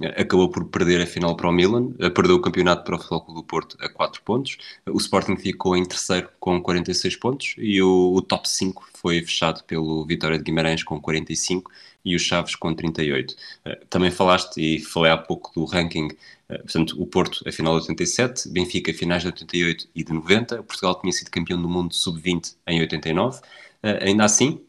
[0.07, 3.35] acabou por perder a final para o Milan, eh, perdeu o campeonato para o Futebol
[3.35, 8.15] do Porto a 4 pontos, o Sporting ficou em terceiro com 46 pontos e o,
[8.15, 11.71] o top 5 foi fechado pelo Vitória de Guimarães com 45
[12.05, 13.35] e o Chaves com 38.
[13.65, 16.09] Eh, também falaste e falei há pouco do ranking,
[16.49, 20.63] eh, portanto, o Porto a final de 87, Benfica finais de 88 e de 90,
[20.63, 23.41] Portugal tinha sido campeão do mundo sub-20 em 89.
[24.01, 24.61] Ainda assim,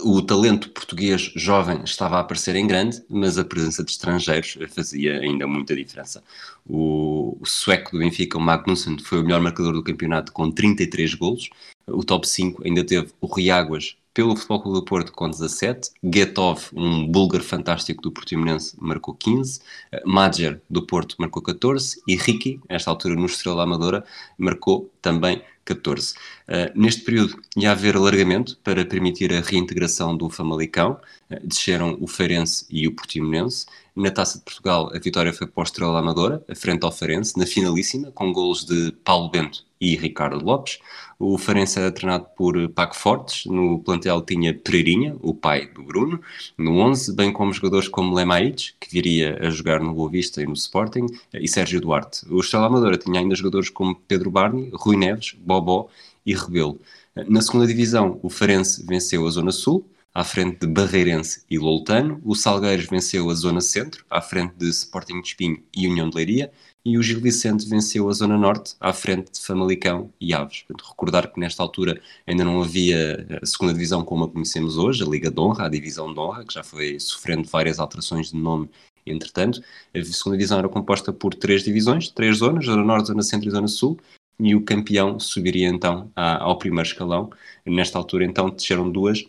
[0.00, 5.20] o talento português jovem estava a aparecer em grande, mas a presença de estrangeiros fazia
[5.20, 6.22] ainda muita diferença.
[6.66, 11.14] O, o sueco do Benfica, o Magnussen, foi o melhor marcador do campeonato com 33
[11.14, 11.50] golos.
[11.86, 16.64] O top 5 ainda teve o Riáguas pelo Futebol Clube do Porto com 17, Getov,
[16.74, 19.60] um búlgaro fantástico do Portimonense, marcou 15,
[20.04, 24.04] Madger do Porto marcou 14 e Ricky, esta altura no Estrela Amadora,
[24.38, 26.14] marcou também 14.
[26.14, 26.16] Uh,
[26.48, 32.06] eh, neste período ia haver alargamento para permitir a reintegração do Famalicão, uh, desceram o
[32.06, 33.66] Feirense e o Portimonense.
[33.94, 37.46] Na Taça de Portugal, a vitória foi para o Estrela Amadora, frente ao Feirense, na
[37.46, 40.78] finalíssima, com golos de Paulo Bento e Ricardo Lopes.
[41.24, 46.20] O Farense era treinado por Paco Fortes, no plantel tinha Pereirinha, o pai do Bruno,
[46.58, 50.46] no 11, bem como jogadores como Lemaites, que viria a jogar no Boa Vista e
[50.46, 52.26] no Sporting, e Sérgio Duarte.
[52.28, 55.88] O Estrela Amadora tinha ainda jogadores como Pedro Barney, Rui Neves, Bobó
[56.26, 56.80] e Rebelo.
[57.28, 62.20] Na segunda divisão, o Farense venceu a Zona Sul, à frente de Barreirense e Loutano.
[62.24, 66.16] O Salgueiros venceu a Zona Centro, à frente de Sporting de Espinho e União de
[66.16, 66.52] Leiria
[66.84, 70.62] e o Gil Vicente venceu a Zona Norte à frente de Famalicão e Aves.
[70.62, 75.02] Portanto, recordar que nesta altura ainda não havia a segunda divisão como a conhecemos hoje,
[75.02, 78.36] a Liga de Honra, a Divisão de Honra, que já foi sofrendo várias alterações de
[78.36, 78.68] nome
[79.06, 79.62] entretanto.
[79.94, 83.52] A segunda divisão era composta por três divisões, três zonas, Zona Norte, Zona Centro e
[83.52, 83.98] Zona Sul,
[84.40, 87.30] e o campeão subiria então ao primeiro escalão.
[87.64, 89.24] Nesta altura então desceram duas,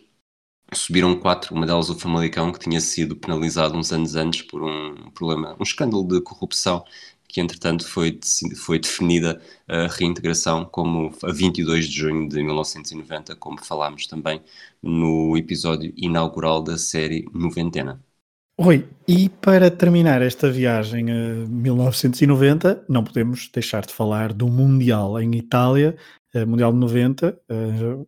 [0.72, 5.10] subiram quatro, uma delas o Famalicão, que tinha sido penalizado uns anos antes por um
[5.10, 6.84] problema, um escândalo de corrupção
[7.34, 8.20] que entretanto foi,
[8.56, 14.40] foi definida a reintegração como a 22 de junho de 1990, como falámos também
[14.80, 18.00] no episódio inaugural da série Noventena.
[18.56, 25.20] Oi, e para terminar esta viagem a 1990, não podemos deixar de falar do Mundial
[25.20, 25.96] em Itália,
[26.46, 27.38] Mundial de 90.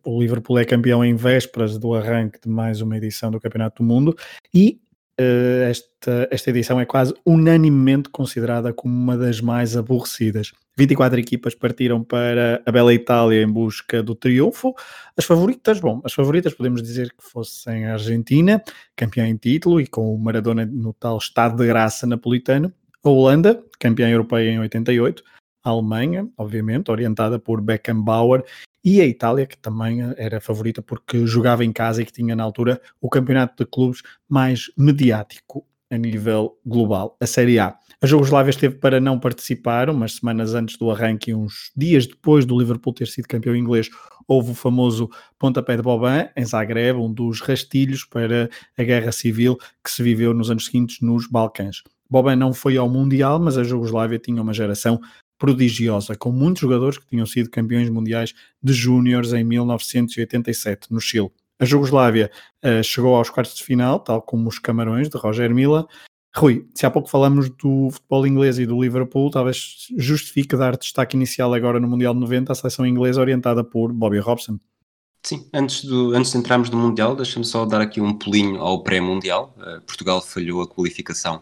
[0.03, 3.87] O Liverpool é campeão em vésperas do arranque de mais uma edição do Campeonato do
[3.87, 4.15] Mundo
[4.53, 4.79] e
[5.19, 10.51] uh, esta, esta edição é quase unanimemente considerada como uma das mais aborrecidas.
[10.77, 14.75] 24 equipas partiram para a bela Itália em busca do triunfo.
[15.17, 18.61] As favoritas, bom, as favoritas podemos dizer que fossem a Argentina,
[18.95, 22.71] campeã em título e com o Maradona no tal estado de graça napolitano.
[23.03, 25.23] A Holanda, campeã europeia em 88.
[25.67, 28.41] A Alemanha, obviamente, orientada por Beckenbauer
[28.81, 32.43] e a Itália, que também era favorita porque jogava em casa e que tinha na
[32.43, 37.77] altura o campeonato de clubes mais mediático a nível global, a Série A.
[38.01, 42.57] A Jugoslávia esteve para não participar, umas semanas antes do arranque, uns dias depois do
[42.57, 43.89] Liverpool ter sido campeão inglês,
[44.25, 49.57] houve o famoso pontapé de Boban em Zagreb, um dos rastilhos para a guerra civil
[49.83, 51.83] que se viveu nos anos seguintes nos Balcãs.
[52.09, 55.01] Boban não foi ao Mundial, mas a Jugoslávia tinha uma geração
[55.37, 61.31] prodigiosa, com muitos jogadores que tinham sido campeões mundiais de júniores em 1987, no Chile.
[61.59, 62.31] A Jugoslávia
[62.63, 65.87] uh, chegou aos quartos de final, tal como os Camarões de Roger Mila.
[66.35, 71.15] Rui, se há pouco falamos do futebol inglês e do Liverpool, talvez justifique dar destaque
[71.15, 74.59] inicial agora no Mundial de 90 à seleção inglesa orientada por Bobby Robson.
[75.23, 78.83] Sim, antes, do, antes de entrarmos no Mundial, deixa-me só dar aqui um pulinho ao
[78.83, 79.55] pré-Mundial.
[79.57, 81.41] Uh, Portugal falhou a qualificação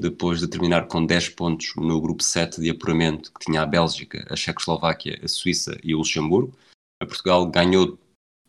[0.00, 4.26] depois de terminar com 10 pontos no grupo 7 de apuramento, que tinha a Bélgica,
[4.30, 6.52] a Checoslováquia, a Suíça e o Luxemburgo.
[7.00, 7.98] A Portugal ganhou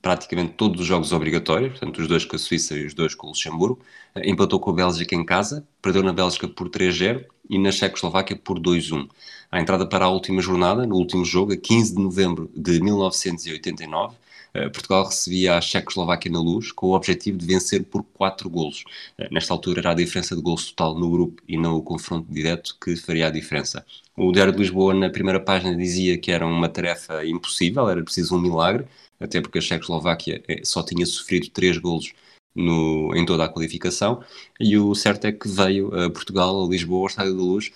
[0.02, 3.28] praticamente todos os jogos obrigatórios, portanto, os dois com a Suíça e os dois com
[3.28, 3.80] o Luxemburgo.
[4.16, 8.36] Eh, empatou com a Bélgica em casa, perdeu na Bélgica por 3-0 e na Checoslováquia
[8.36, 9.08] por 2-1.
[9.52, 14.16] A entrada para a última jornada, no último jogo, a 15 de novembro de 1989,
[14.16, 14.18] eh,
[14.54, 18.84] Portugal recebia a Checoslováquia na luz com o objetivo de vencer por 4 golos.
[19.18, 22.32] Eh, nesta altura era a diferença de golos total no grupo e não o confronto
[22.32, 23.86] direto que faria a diferença.
[24.16, 28.36] O Diário de Lisboa, na primeira página, dizia que era uma tarefa impossível, era preciso
[28.36, 28.86] um milagre,
[29.20, 32.14] até porque a Checoslováquia eh, só tinha sofrido três golos
[32.54, 34.22] no, em toda a qualificação,
[34.60, 37.72] e o certo é que veio a Portugal, a Lisboa, ao Estádio da Luz,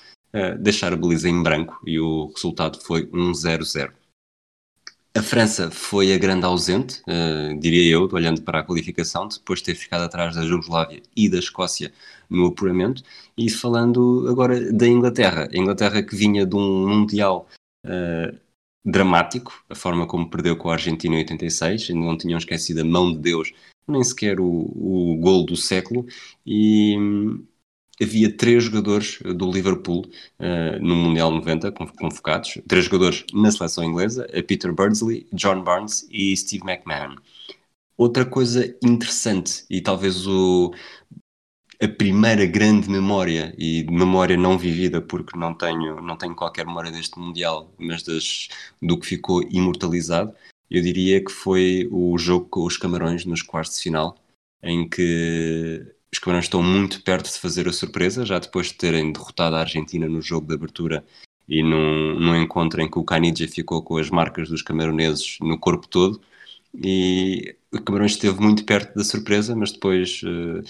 [0.60, 3.94] deixar a baliza em branco, e o resultado foi 1-0-0.
[5.18, 9.66] A França foi a grande ausente, uh, diria eu, olhando para a qualificação, depois de
[9.68, 11.94] ter ficado atrás da Jugoslávia e da Escócia
[12.30, 13.02] no apuramento.
[13.38, 17.48] E falando agora da Inglaterra, a Inglaterra que vinha de um Mundial
[17.86, 18.38] uh,
[18.84, 22.86] dramático, a forma como perdeu com a Argentina em 86, ainda não tinham esquecido a
[22.86, 23.54] mão de Deus,
[23.88, 26.06] nem sequer o, o gol do século,
[26.46, 26.98] e
[28.02, 30.06] havia três jogadores do Liverpool
[30.40, 36.36] uh, no Mundial 90 convocados, três jogadores na seleção inglesa, Peter Birdsley, John Barnes e
[36.36, 37.16] Steve McMahon.
[37.98, 40.74] Outra coisa interessante e talvez o,
[41.82, 46.92] a primeira grande memória e memória não vivida porque não tenho não tenho qualquer memória
[46.92, 48.48] deste mundial mas das,
[48.82, 50.34] do que ficou imortalizado
[50.70, 54.18] eu diria que foi o jogo com os Camarões nos quartos de final
[54.64, 59.12] em que os Camarões estão muito perto de fazer a surpresa já depois de terem
[59.12, 61.06] derrotado a Argentina no jogo de abertura
[61.48, 65.60] e num, num encontro em que o Canidja ficou com as marcas dos camaroneses no
[65.60, 66.22] corpo todo
[66.74, 70.64] e o Camarões esteve muito perto da surpresa mas depois uh,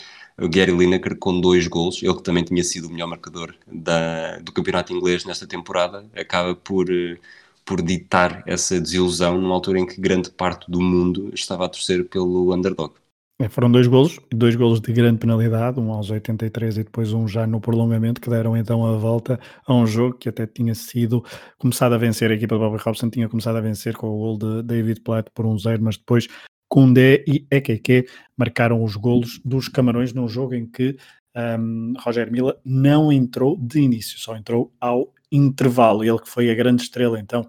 [0.43, 4.39] o Gary Lineker com dois gols, ele que também tinha sido o melhor marcador da,
[4.39, 7.17] do campeonato inglês nesta temporada, acaba por, eh,
[7.63, 12.05] por ditar essa desilusão numa altura em que grande parte do mundo estava a torcer
[12.09, 12.95] pelo underdog.
[13.37, 17.27] É, foram dois golos, dois golos de grande penalidade, um aos 83 e depois um
[17.27, 21.21] já no prolongamento, que deram então a volta a um jogo que até tinha sido
[21.57, 24.37] começado a vencer, a equipa de Bobby Robson tinha começado a vencer com o gol
[24.37, 26.29] de David Platt por um zero, mas depois
[26.69, 28.05] Koundé e Ekeke
[28.37, 30.95] marcaram os golos dos Camarões num jogo em que
[31.35, 36.05] um, Roger Mila não entrou de início, só entrou ao intervalo.
[36.05, 37.45] Ele que foi a grande estrela, então,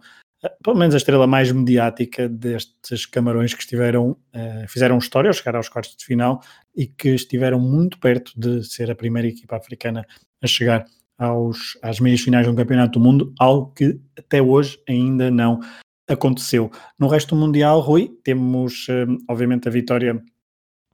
[0.62, 5.56] pelo menos a estrela mais mediática destes Camarões que estiveram, uh, fizeram história ao chegar
[5.56, 6.42] aos quartos de final
[6.74, 10.06] e que estiveram muito perto de ser a primeira equipa africana
[10.42, 10.84] a chegar
[11.18, 15.60] aos, às meias finais de um campeonato do mundo, algo que até hoje ainda não
[16.08, 16.70] aconteceu.
[16.98, 20.22] No resto do Mundial, Rui, temos hum, obviamente a vitória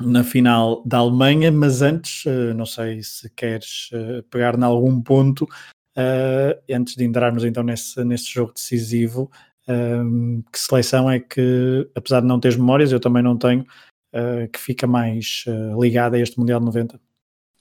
[0.00, 3.90] na final da Alemanha, mas antes, eh, não sei se queres
[4.30, 5.46] pegar em algum ponto,
[5.96, 9.30] uh, antes de entrarmos então nesse, nesse jogo decisivo,
[9.68, 14.48] um, que seleção é que, apesar de não teres memórias, eu também não tenho, uh,
[14.52, 17.00] que fica mais uh, ligada a este Mundial de 90?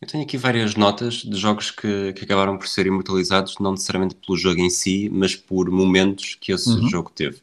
[0.02, 4.16] Eu tenho aqui várias notas de jogos que, que, acabaram por ser imortalizados, não necessariamente
[4.16, 6.90] pelo jogo em si, mas por momentos que esse uhum.
[6.90, 7.40] jogo teve.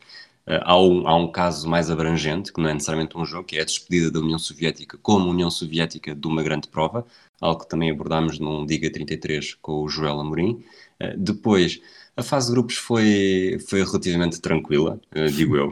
[0.49, 3.59] Uh, há, um, há um caso mais abrangente, que não é necessariamente um jogo, que
[3.59, 7.07] é a despedida da União Soviética como União Soviética de uma grande prova,
[7.39, 10.65] algo que também abordámos num Diga 33 com o Joel Amorim.
[10.99, 11.81] Uh, depois,
[12.19, 15.69] a fase de grupos foi, foi relativamente tranquila, uh, digo eu.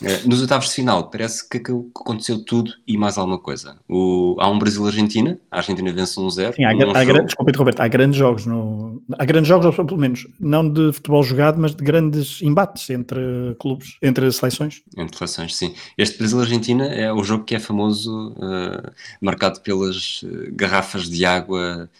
[0.00, 3.76] Uh, nos oitavos de final, parece que aconteceu tudo e mais alguma coisa.
[3.88, 6.54] O, há um Brasil-Argentina, a Argentina vence 1-0.
[6.54, 10.70] Sim, há, há desculpa, Roberto, há grandes jogos, no, há grandes jogos, pelo menos, não
[10.70, 13.20] de futebol jogado, mas de grandes embates entre
[13.58, 14.82] clubes, entre seleções.
[14.96, 15.74] Entre seleções, sim.
[15.98, 21.90] Este Brasil-Argentina é o jogo que é famoso, uh, marcado pelas garrafas de água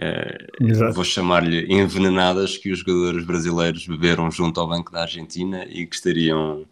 [0.00, 5.86] Uh, vou chamar-lhe envenenadas que os jogadores brasileiros beberam junto ao banco da Argentina e
[5.86, 6.64] que estariam,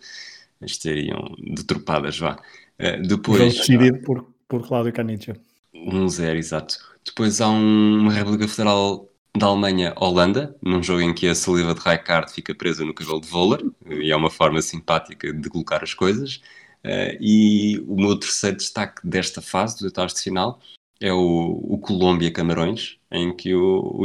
[0.62, 2.39] estariam deturpadas, vá.
[2.79, 3.55] Uh, depois...
[3.55, 5.37] decidido por, por Cláudio Canidia.
[5.74, 6.79] Um zero, exato.
[7.05, 11.81] Depois há um, uma República Federal da Alemanha-Holanda, num jogo em que a saliva de
[11.81, 13.61] Rijkaard fica presa no cabelo de Voller,
[13.91, 16.37] e é uma forma simpática de colocar as coisas.
[16.85, 20.61] Uh, e o meu terceiro destaque desta fase, dos oitavos de final,
[21.01, 24.05] é o, o Colômbia-Camarões, em que o, o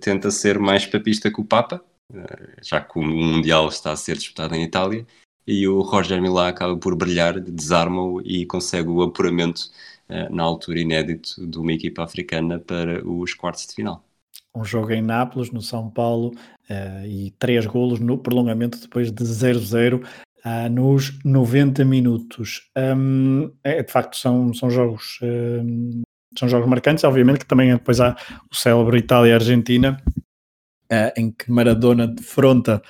[0.00, 4.16] tenta ser mais papista que o Papa, uh, já que o Mundial está a ser
[4.16, 5.06] disputado em Itália,
[5.46, 9.70] e o Roger Milá acaba por brilhar, desarma-o e consegue o apuramento
[10.08, 14.04] uh, na altura inédito de uma equipa africana para os quartos de final
[14.54, 16.32] um jogo em Nápoles, no São Paulo,
[16.68, 22.68] uh, e três golos no prolongamento depois de 0-0 uh, nos 90 minutos.
[22.76, 25.18] Um, é, de facto, são, são jogos.
[26.38, 28.16] São jogos marcantes, obviamente que também depois há
[28.50, 30.00] o célebre Itália-Argentina,
[30.90, 32.82] uh, em que Maradona defronta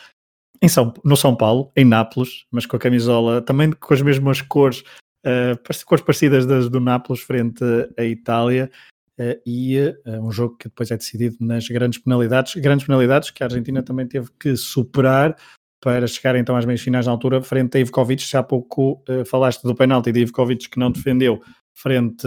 [0.63, 4.43] em São, no São Paulo, em Nápoles, mas com a camisola também com as mesmas
[4.43, 4.81] cores,
[5.27, 7.65] uh, cores parecidas das do Nápoles frente
[7.99, 8.71] à Itália.
[9.19, 13.43] Uh, e uh, um jogo que depois é decidido nas grandes penalidades, grandes penalidades que
[13.43, 15.37] a Argentina também teve que superar
[15.83, 19.63] para chegar então às meias finais na altura, frente a Ivkovic, já há pouco falaste
[19.63, 21.43] do penalti de Ivkovic que não defendeu
[21.75, 22.27] frente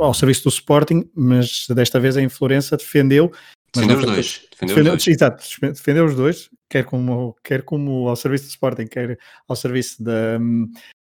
[0.00, 3.32] ao serviço do Sporting, mas desta vez em Florença defendeu
[3.74, 4.46] Defendeu os dois.
[4.50, 5.16] Defendeu, defendeu, os dois.
[5.16, 10.02] Exato, defendeu os dois, quer como, quer como ao serviço do Sporting, quer ao serviço
[10.02, 10.38] da,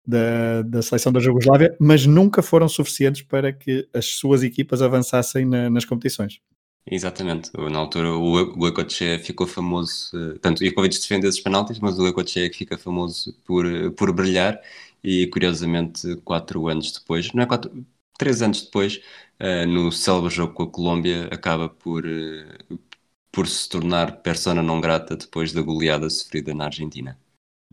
[0.05, 5.45] da, da seleção da Jugoslávia, mas nunca foram suficientes para que as suas equipas avançassem
[5.45, 6.41] na, nas competições.
[6.91, 12.45] Exatamente, na altura o Goicoechea ficou famoso, tanto Ivkovic defende esses penaltis, mas o Goicoechea
[12.45, 14.59] é que fica famoso por, por brilhar
[15.03, 17.71] e curiosamente quatro anos depois, não é quatro,
[18.19, 19.01] três anos depois,
[19.39, 22.79] uh, no célebre jogo com a Colômbia, acaba por, uh,
[23.31, 27.17] por se tornar persona não grata depois da goleada sofrida na Argentina.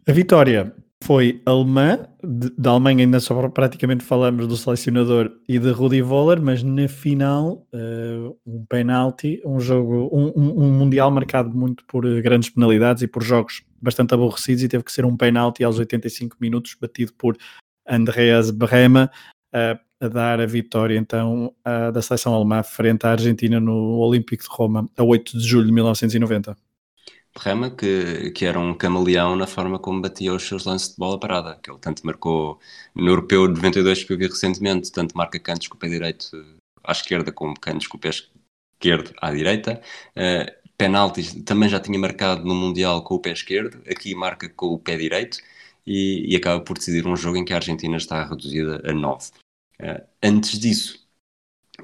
[0.09, 0.73] A vitória
[1.05, 6.63] foi alemã, da Alemanha ainda só praticamente falamos do selecionador e de Rudi Voller, mas
[6.63, 12.51] na final uh, um penalti, um jogo, um, um, um, mundial marcado muito por grandes
[12.51, 16.77] penalidades e por jogos bastante aborrecidos e teve que ser um penalti aos 85 minutos
[16.81, 17.37] batido por
[17.87, 19.11] Andreas Brema
[19.55, 24.43] uh, a dar a vitória então uh, da seleção alemã frente à Argentina no Olímpico
[24.43, 26.57] de Roma a 8 de julho de 1990.
[27.39, 31.21] Rema, que, que era um camaleão na forma como batia os seus lances de bola
[31.21, 32.59] parada, que ele tanto marcou
[32.95, 36.31] no Europeu de 92 que eu vi recentemente, tanto marca cantos com o pé direito
[36.83, 39.81] à esquerda como cantos com o pé esquerdo à direita.
[40.17, 44.69] Uh, penaltis também já tinha marcado no Mundial com o pé esquerdo, aqui marca com
[44.69, 45.39] o pé direito
[45.87, 49.31] e, e acaba por decidir um jogo em que a Argentina está reduzida a 9.
[49.79, 51.07] Eh, antes disso,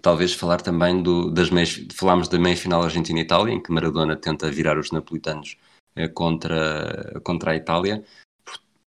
[0.01, 4.51] talvez falar também do, das meias, falámos da meia final Argentina-Itália, em que Maradona tenta
[4.51, 5.57] virar os napolitanos
[5.97, 8.03] eh, contra, contra a Itália,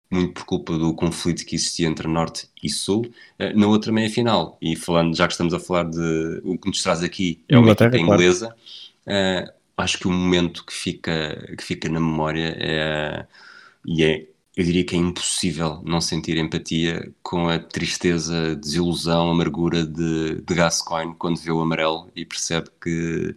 [0.10, 3.12] muito por culpa do conflito que existia entre Norte e Sul.
[3.40, 6.68] Eh, na outra meia final, e falando, já que estamos a falar de o que
[6.68, 8.56] nos traz aqui é uma equipa inglesa,
[9.06, 9.52] claro.
[9.78, 13.28] acho que o momento que fica, que fica na memória é,
[13.86, 19.86] e é eu diria que é impossível não sentir empatia com a tristeza, desilusão, amargura
[19.86, 23.36] de, de Gascoigne quando vê o amarelo e percebe que,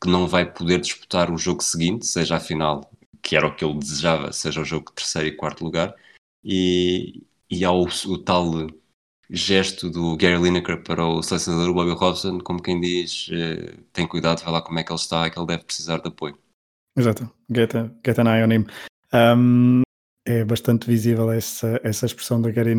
[0.00, 2.90] que não vai poder disputar o jogo seguinte, seja a final,
[3.22, 5.94] que era o que ele desejava, seja o jogo de terceiro e quarto lugar,
[6.44, 8.68] e, e ao o tal
[9.30, 14.42] gesto do Gary Lineker para o selecionador Bobby Robson, como quem diz, eh, tem cuidado,
[14.42, 16.38] vai lá como é que ele está, que ele deve precisar de apoio.
[16.96, 18.66] Exato, get, a, get an eye on him.
[19.12, 19.82] Um,
[20.28, 22.74] é bastante visível essa, essa expressão da Gary,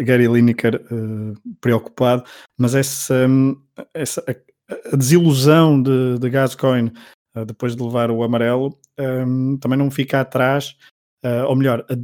[0.00, 2.24] Gary Lineker uh, preocupado,
[2.58, 3.26] mas essa,
[3.94, 6.92] essa a, a desilusão de, de Gascoigne
[7.34, 10.76] uh, depois de levar o amarelo um, também não fica atrás,
[11.24, 11.94] uh, ou melhor, a,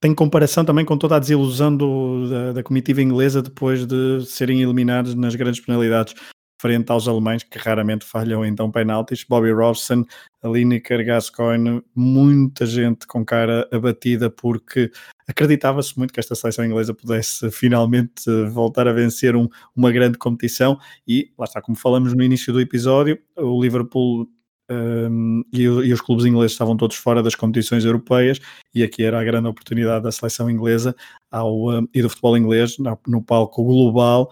[0.00, 4.62] tem comparação também com toda a desilusão do, da, da comitiva inglesa depois de serem
[4.62, 6.14] eliminados nas grandes penalidades
[6.60, 9.24] frente aos alemães que raramente falham então penaltis.
[9.24, 10.04] Bobby Robson,
[10.44, 14.90] Lineker, Gascoigne, muita gente com cara abatida porque
[15.26, 20.78] acreditava-se muito que esta seleção inglesa pudesse finalmente voltar a vencer um, uma grande competição
[21.06, 24.28] e lá está, como falamos no início do episódio, o Liverpool
[24.70, 28.38] um, e, e, os clubes ingleses estavam todos fora das competições europeias
[28.74, 30.94] e aqui era a grande oportunidade da seleção inglesa
[31.30, 34.30] ao, um, e do futebol inglês no, no palco global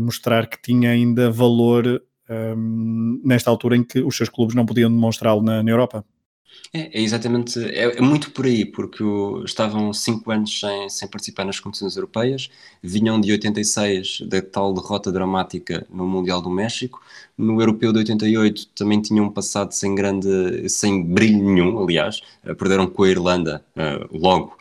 [0.00, 2.02] mostrar que tinha ainda valor
[2.56, 6.04] um, nesta altura em que os seus clubes não podiam demonstrá-lo na, na, Europa.
[6.72, 11.08] É, é exatamente, é, é, muito por aí, porque o, estavam cinco anos sem, sem
[11.08, 12.50] participar nas competições europeias,
[12.82, 17.00] vinham de 86 da tal derrota dramática no Mundial do México,
[17.36, 22.20] no Europeu de 88 também tinham passado sem grande, sem brilho nenhum, aliás,
[22.58, 24.56] perderam com a Irlanda uh, logo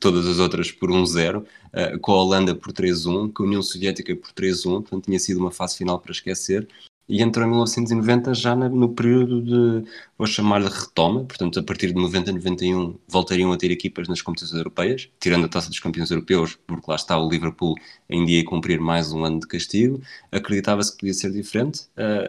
[0.00, 4.14] todas as outras por 1-0, uh, com a Holanda por 3-1, com a União Soviética
[4.16, 6.68] por 3-1, portanto tinha sido uma fase final para esquecer.
[7.08, 11.94] e entrou em 1990 já no período de, vou chamar-lhe retoma, portanto a partir de
[11.94, 16.58] 90 91 voltariam a ter equipas nas competições europeias, tirando a Taça dos Campeões Europeus,
[16.66, 17.76] porque lá está o Liverpool
[18.10, 20.00] em dia a cumprir mais um ano de castigo,
[20.32, 21.82] acreditava-se que podia ser diferente.
[21.96, 22.28] Uh,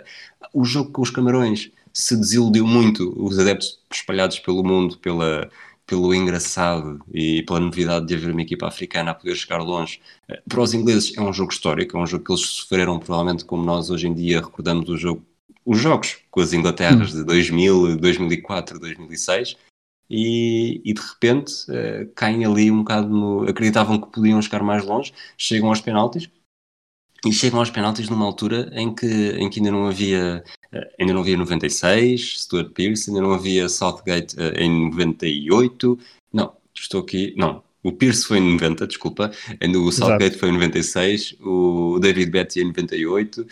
[0.53, 5.49] o jogo com os Camarões se desiludiu muito, os adeptos espalhados pelo mundo, pela
[5.88, 10.02] pelo engraçado e pela novidade de haver uma equipa africana a poder chegar longe.
[10.28, 13.46] Eh, para os ingleses é um jogo histórico, é um jogo que eles sofreram provavelmente
[13.46, 15.26] como nós hoje em dia recordamos o jogo,
[15.66, 19.56] os jogos com as Inglaterras de 2000, 2004, 2006
[20.10, 24.86] e, e de repente uh, caem ali um bocado no, acreditavam que podiam chegar mais
[24.86, 26.30] longe, chegam aos penaltis
[27.26, 31.13] e chegam aos penaltis numa altura em que, em que ainda não havia eh, ainda
[31.13, 35.97] não havia 96, Stuart Pearce, ainda não havia Southgate uh, em 98,
[36.34, 40.39] não, estou aqui, não, o Pierce foi em 90, desculpa, o Southgate Exato.
[40.39, 43.45] foi em 96, o David Betty em 98, uh,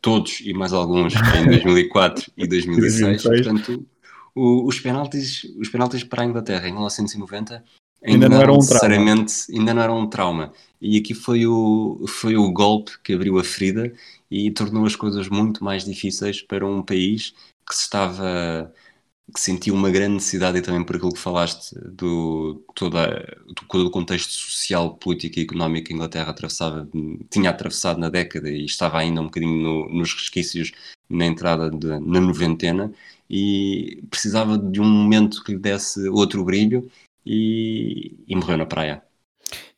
[0.00, 3.86] todos e mais alguns em 2004 e 2006, portanto,
[4.34, 7.62] o, os, penaltis, os penaltis para a Inglaterra em 1990
[8.04, 9.26] ainda, ainda não, eram um trauma.
[9.50, 10.52] ainda não eram um trauma.
[10.80, 13.92] E aqui foi o, foi o golpe que abriu a ferida
[14.30, 17.34] e tornou as coisas muito mais difíceis para um país
[17.66, 18.72] que se estava
[19.32, 23.08] que sentiu uma grande necessidade e também por aquilo que falaste do toda
[23.46, 26.86] do, todo o contexto social, político e económico que a Inglaterra atravessava,
[27.30, 30.72] tinha atravessado na década e estava ainda um bocadinho no, nos resquícios
[31.08, 32.92] na entrada de, na noventena
[33.30, 36.90] e precisava de um momento que lhe desse outro brilho
[37.24, 39.02] e, e morreu na praia.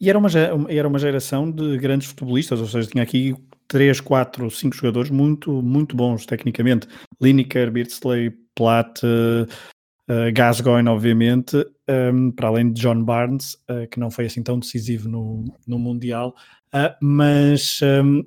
[0.00, 0.28] E era uma,
[0.68, 3.34] era uma geração de grandes futebolistas, ou seja, tinha aqui
[3.68, 6.86] 3, 4, 5 jogadores muito, muito bons tecnicamente.
[7.20, 13.98] Lineker, Beardsley, Platt, uh, Gascoigne, obviamente, um, ehm, para além de John Barnes, uh, que
[13.98, 16.34] não foi assim tão decisivo no, no Mundial,
[16.74, 18.26] uh, mas, um, ehm,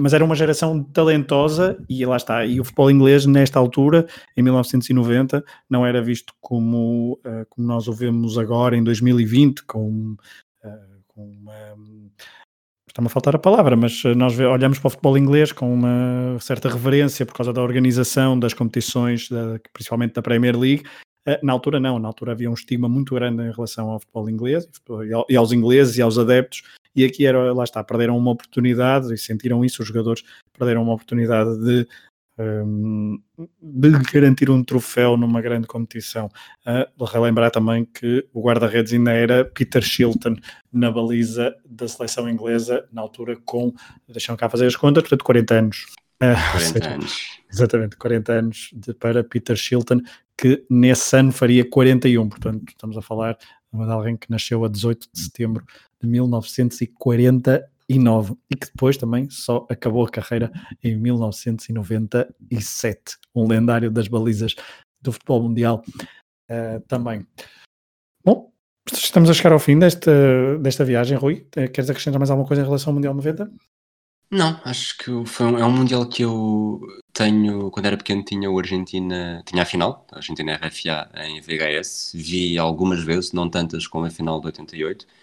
[0.00, 2.46] mas era uma geração talentosa e lá está.
[2.46, 7.20] E o futebol inglês, nesta altura, em 1990, não era visto como,
[7.50, 10.16] como nós o vemos agora em 2020, com,
[11.06, 11.76] com uma
[12.88, 16.68] está-me a faltar a palavra, mas nós olhamos para o futebol inglês com uma certa
[16.68, 20.84] reverência por causa da organização das competições, da, principalmente da Premier League.
[21.26, 24.28] Eh, na altura não, na altura havia um estigma muito grande em relação ao futebol
[24.28, 24.68] inglês
[25.28, 26.62] e aos ingleses e aos adeptos,
[26.94, 30.22] e aqui era, lá está, perderam uma oportunidade e sentiram isso, os jogadores
[30.56, 31.86] perderam uma oportunidade de
[33.60, 36.30] de garantir um troféu numa grande competição.
[36.66, 40.36] Uh, relembrar também que o guarda-redes ainda era Peter Shilton
[40.72, 43.72] na baliza da seleção inglesa, na altura com,
[44.08, 45.86] deixam cá fazer as contas, portanto 40 anos.
[46.22, 47.40] Uh, 40 seja, anos.
[47.52, 50.00] Exatamente, 40 anos de, para Peter Shilton,
[50.36, 53.36] que nesse ano faria 41, portanto estamos a falar
[53.72, 55.64] de alguém que nasceu a 18 de setembro
[56.00, 60.50] de 1940 2009 e que depois também só acabou a carreira
[60.82, 64.54] em 1997, um lendário das balizas
[65.02, 65.84] do futebol mundial
[66.50, 67.26] uh, também.
[68.24, 68.50] Bom,
[68.92, 71.46] estamos a chegar ao fim desta, desta viagem, Rui.
[71.56, 73.50] Eh, queres acrescentar mais alguma coisa em relação ao Mundial 90?
[74.30, 76.80] Não, acho que foi um, é um Mundial que eu
[77.12, 82.12] tenho, quando era pequeno tinha o Argentina, tinha a final, a Argentina RFA em VHS,
[82.14, 85.19] vi algumas vezes, não tantas como a final de 88, Uh,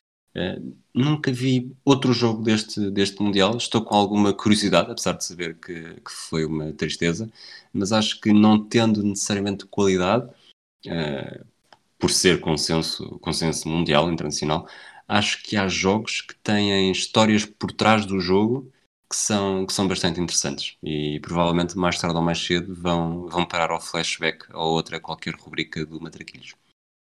[0.94, 3.58] nunca vi outro jogo deste, deste Mundial.
[3.58, 7.30] Estou com alguma curiosidade, apesar de saber que, que foi uma tristeza,
[7.74, 10.30] mas acho que não tendo necessariamente qualidade,
[10.88, 11.46] uh,
[12.00, 14.68] por ser consenso, consenso mundial, internacional,
[15.08, 18.72] acho que há jogos que têm histórias por trás do jogo
[19.10, 23.46] que são, que são bastante interessantes e provavelmente mais tarde ou mais cedo vão, vão
[23.46, 26.56] parar ao flashback ou outra qualquer rubrica do Matraquilhos.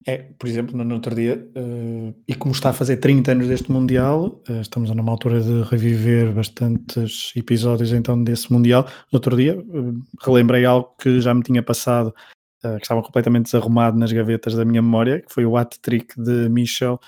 [0.08, 3.70] É, por exemplo, no, outro dia, uh, e como está a fazer 30 anos deste
[3.70, 8.84] Mundial, uh, estamos numa altura de reviver bastantes episódios então desse Mundial.
[9.12, 12.14] No outro dia, uh, relembrei algo que já me tinha passado,
[12.62, 16.98] que estava completamente desarrumado nas gavetas da minha memória, que foi o hat-trick de Michel,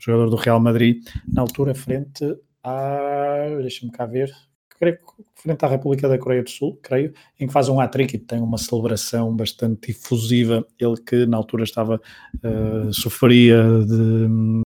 [0.00, 2.24] jogador do Real Madrid, na altura frente
[2.64, 3.56] a.
[3.60, 4.32] deixa-me cá ver,
[4.78, 4.98] creio
[5.34, 8.40] frente à República da Coreia do Sul, creio, em que faz um hat-trick e tem
[8.40, 10.66] uma celebração bastante efusiva.
[10.78, 12.00] Ele que na altura estava,
[12.36, 14.62] uh, sofria de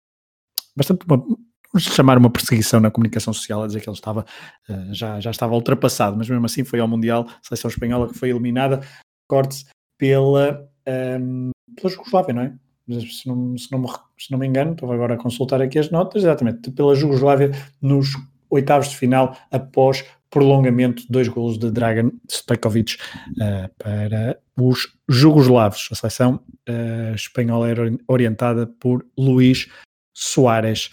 [0.76, 4.26] bastante uma, vamos chamar uma perseguição na comunicação social, a dizer que ele estava,
[4.70, 8.30] uh, já, já estava ultrapassado, mas mesmo assim foi ao Mundial, seleção espanhola que foi
[8.30, 8.82] eliminada,
[9.28, 9.66] corte
[9.98, 12.54] pela, um, ehm, pela Jugoslávia, não é?
[12.90, 13.88] Se não, se, não me,
[14.18, 17.52] se não me engano, estou agora a consultar aqui as notas, exatamente, pela Jugoslávia
[17.82, 18.10] nos
[18.52, 25.90] oitavos de final após prolongamento, dois golos de Dragan Stojkovic uh, para os jugoslavos.
[25.92, 29.68] A seleção uh, espanhola era orientada por Luís
[30.14, 30.90] Soares.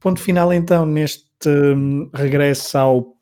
[0.00, 3.16] Ponto final então neste um, regresso ao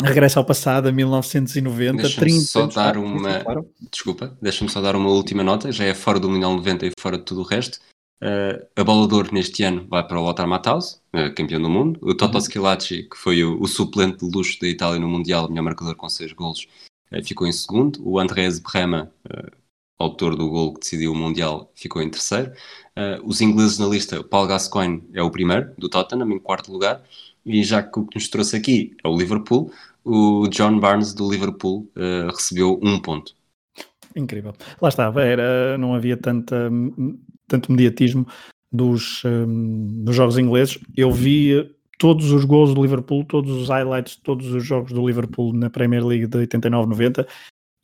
[0.00, 3.44] regressa ao passado, a 1990, deixa 30 só dar uma.
[3.90, 7.18] Desculpa, deixa-me só dar uma última nota, já é fora do Mundial 90 e fora
[7.18, 7.80] de tudo o resto.
[8.20, 11.70] Uh, a bola de ouro neste ano vai para o Lothar Matthaus, uh, campeão do
[11.70, 12.00] mundo.
[12.02, 12.40] O Toto Uhum.
[12.40, 16.08] Schilacci, que foi o, o suplente de luxo da Itália no Mundial, melhor marcador com
[16.08, 16.66] 6 golos,
[17.12, 18.00] uh, ficou em segundo.
[18.04, 19.52] O Andreas Brema, uh,
[20.00, 22.52] autor do gol que decidiu o Mundial, ficou em terceiro.
[23.24, 27.02] Os ingleses na lista, o Paul Gascoigne é o primeiro, do Tottenham, em quarto lugar.
[27.44, 29.72] E já que o que nos trouxe aqui é o Liverpool,
[30.04, 31.90] o John Barnes do Liverpool
[32.32, 33.34] recebeu um ponto.
[34.14, 34.52] Incrível.
[34.80, 36.70] Lá estava, era, não havia tanta,
[37.48, 38.26] tanto mediatismo
[38.72, 40.78] dos, um, dos jogos ingleses.
[40.96, 41.68] Eu vi
[41.98, 46.04] todos os gols do Liverpool, todos os highlights todos os jogos do Liverpool na Premier
[46.06, 47.26] League de 89-90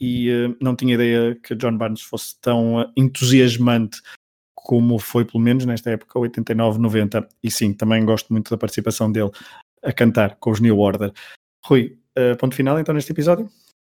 [0.00, 4.00] e uh, não tinha ideia que John Barnes fosse tão uh, entusiasmante
[4.54, 9.30] como foi pelo menos nesta época 89-90 e sim, também gosto muito da participação dele
[9.82, 11.12] a cantar com os New Order.
[11.64, 13.50] Rui, uh, ponto final então neste episódio?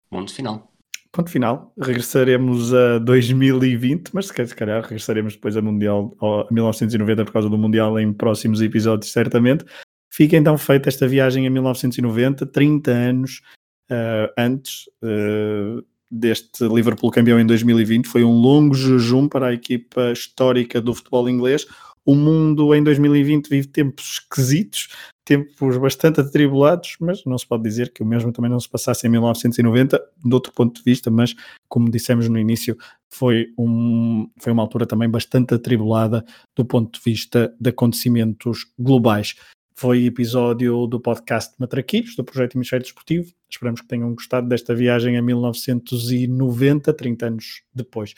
[0.08, 0.71] Ponto final
[1.12, 1.72] ponto final.
[1.78, 7.58] Regressaremos a 2020, mas se calhar regressaremos depois a, mundial, a 1990 por causa do
[7.58, 9.64] Mundial em próximos episódios, certamente.
[10.10, 13.42] Fica então feita esta viagem a 1990, 30 anos
[13.90, 18.06] uh, antes uh, deste Liverpool campeão em 2020.
[18.06, 21.66] Foi um longo jejum para a equipa histórica do futebol inglês.
[22.04, 24.88] O mundo em 2020 vive tempos esquisitos,
[25.24, 29.06] tempos bastante atribulados, mas não se pode dizer que o mesmo também não se passasse
[29.06, 31.34] em 1990, de outro ponto de vista, mas
[31.68, 32.76] como dissemos no início,
[33.08, 36.24] foi, um, foi uma altura também bastante atribulada
[36.56, 39.36] do ponto de vista de acontecimentos globais.
[39.74, 43.32] Foi episódio do podcast Matraquilhos, do projeto Hemisfério Desportivo.
[43.50, 48.12] Esperamos que tenham gostado desta viagem a 1990, 30 anos depois.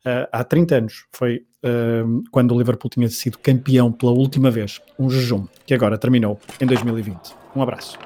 [0.00, 4.80] Uh, há 30 anos foi uh, quando o Liverpool tinha sido campeão pela última vez,
[4.98, 7.34] um jejum que agora terminou em 2020.
[7.54, 7.98] Um abraço.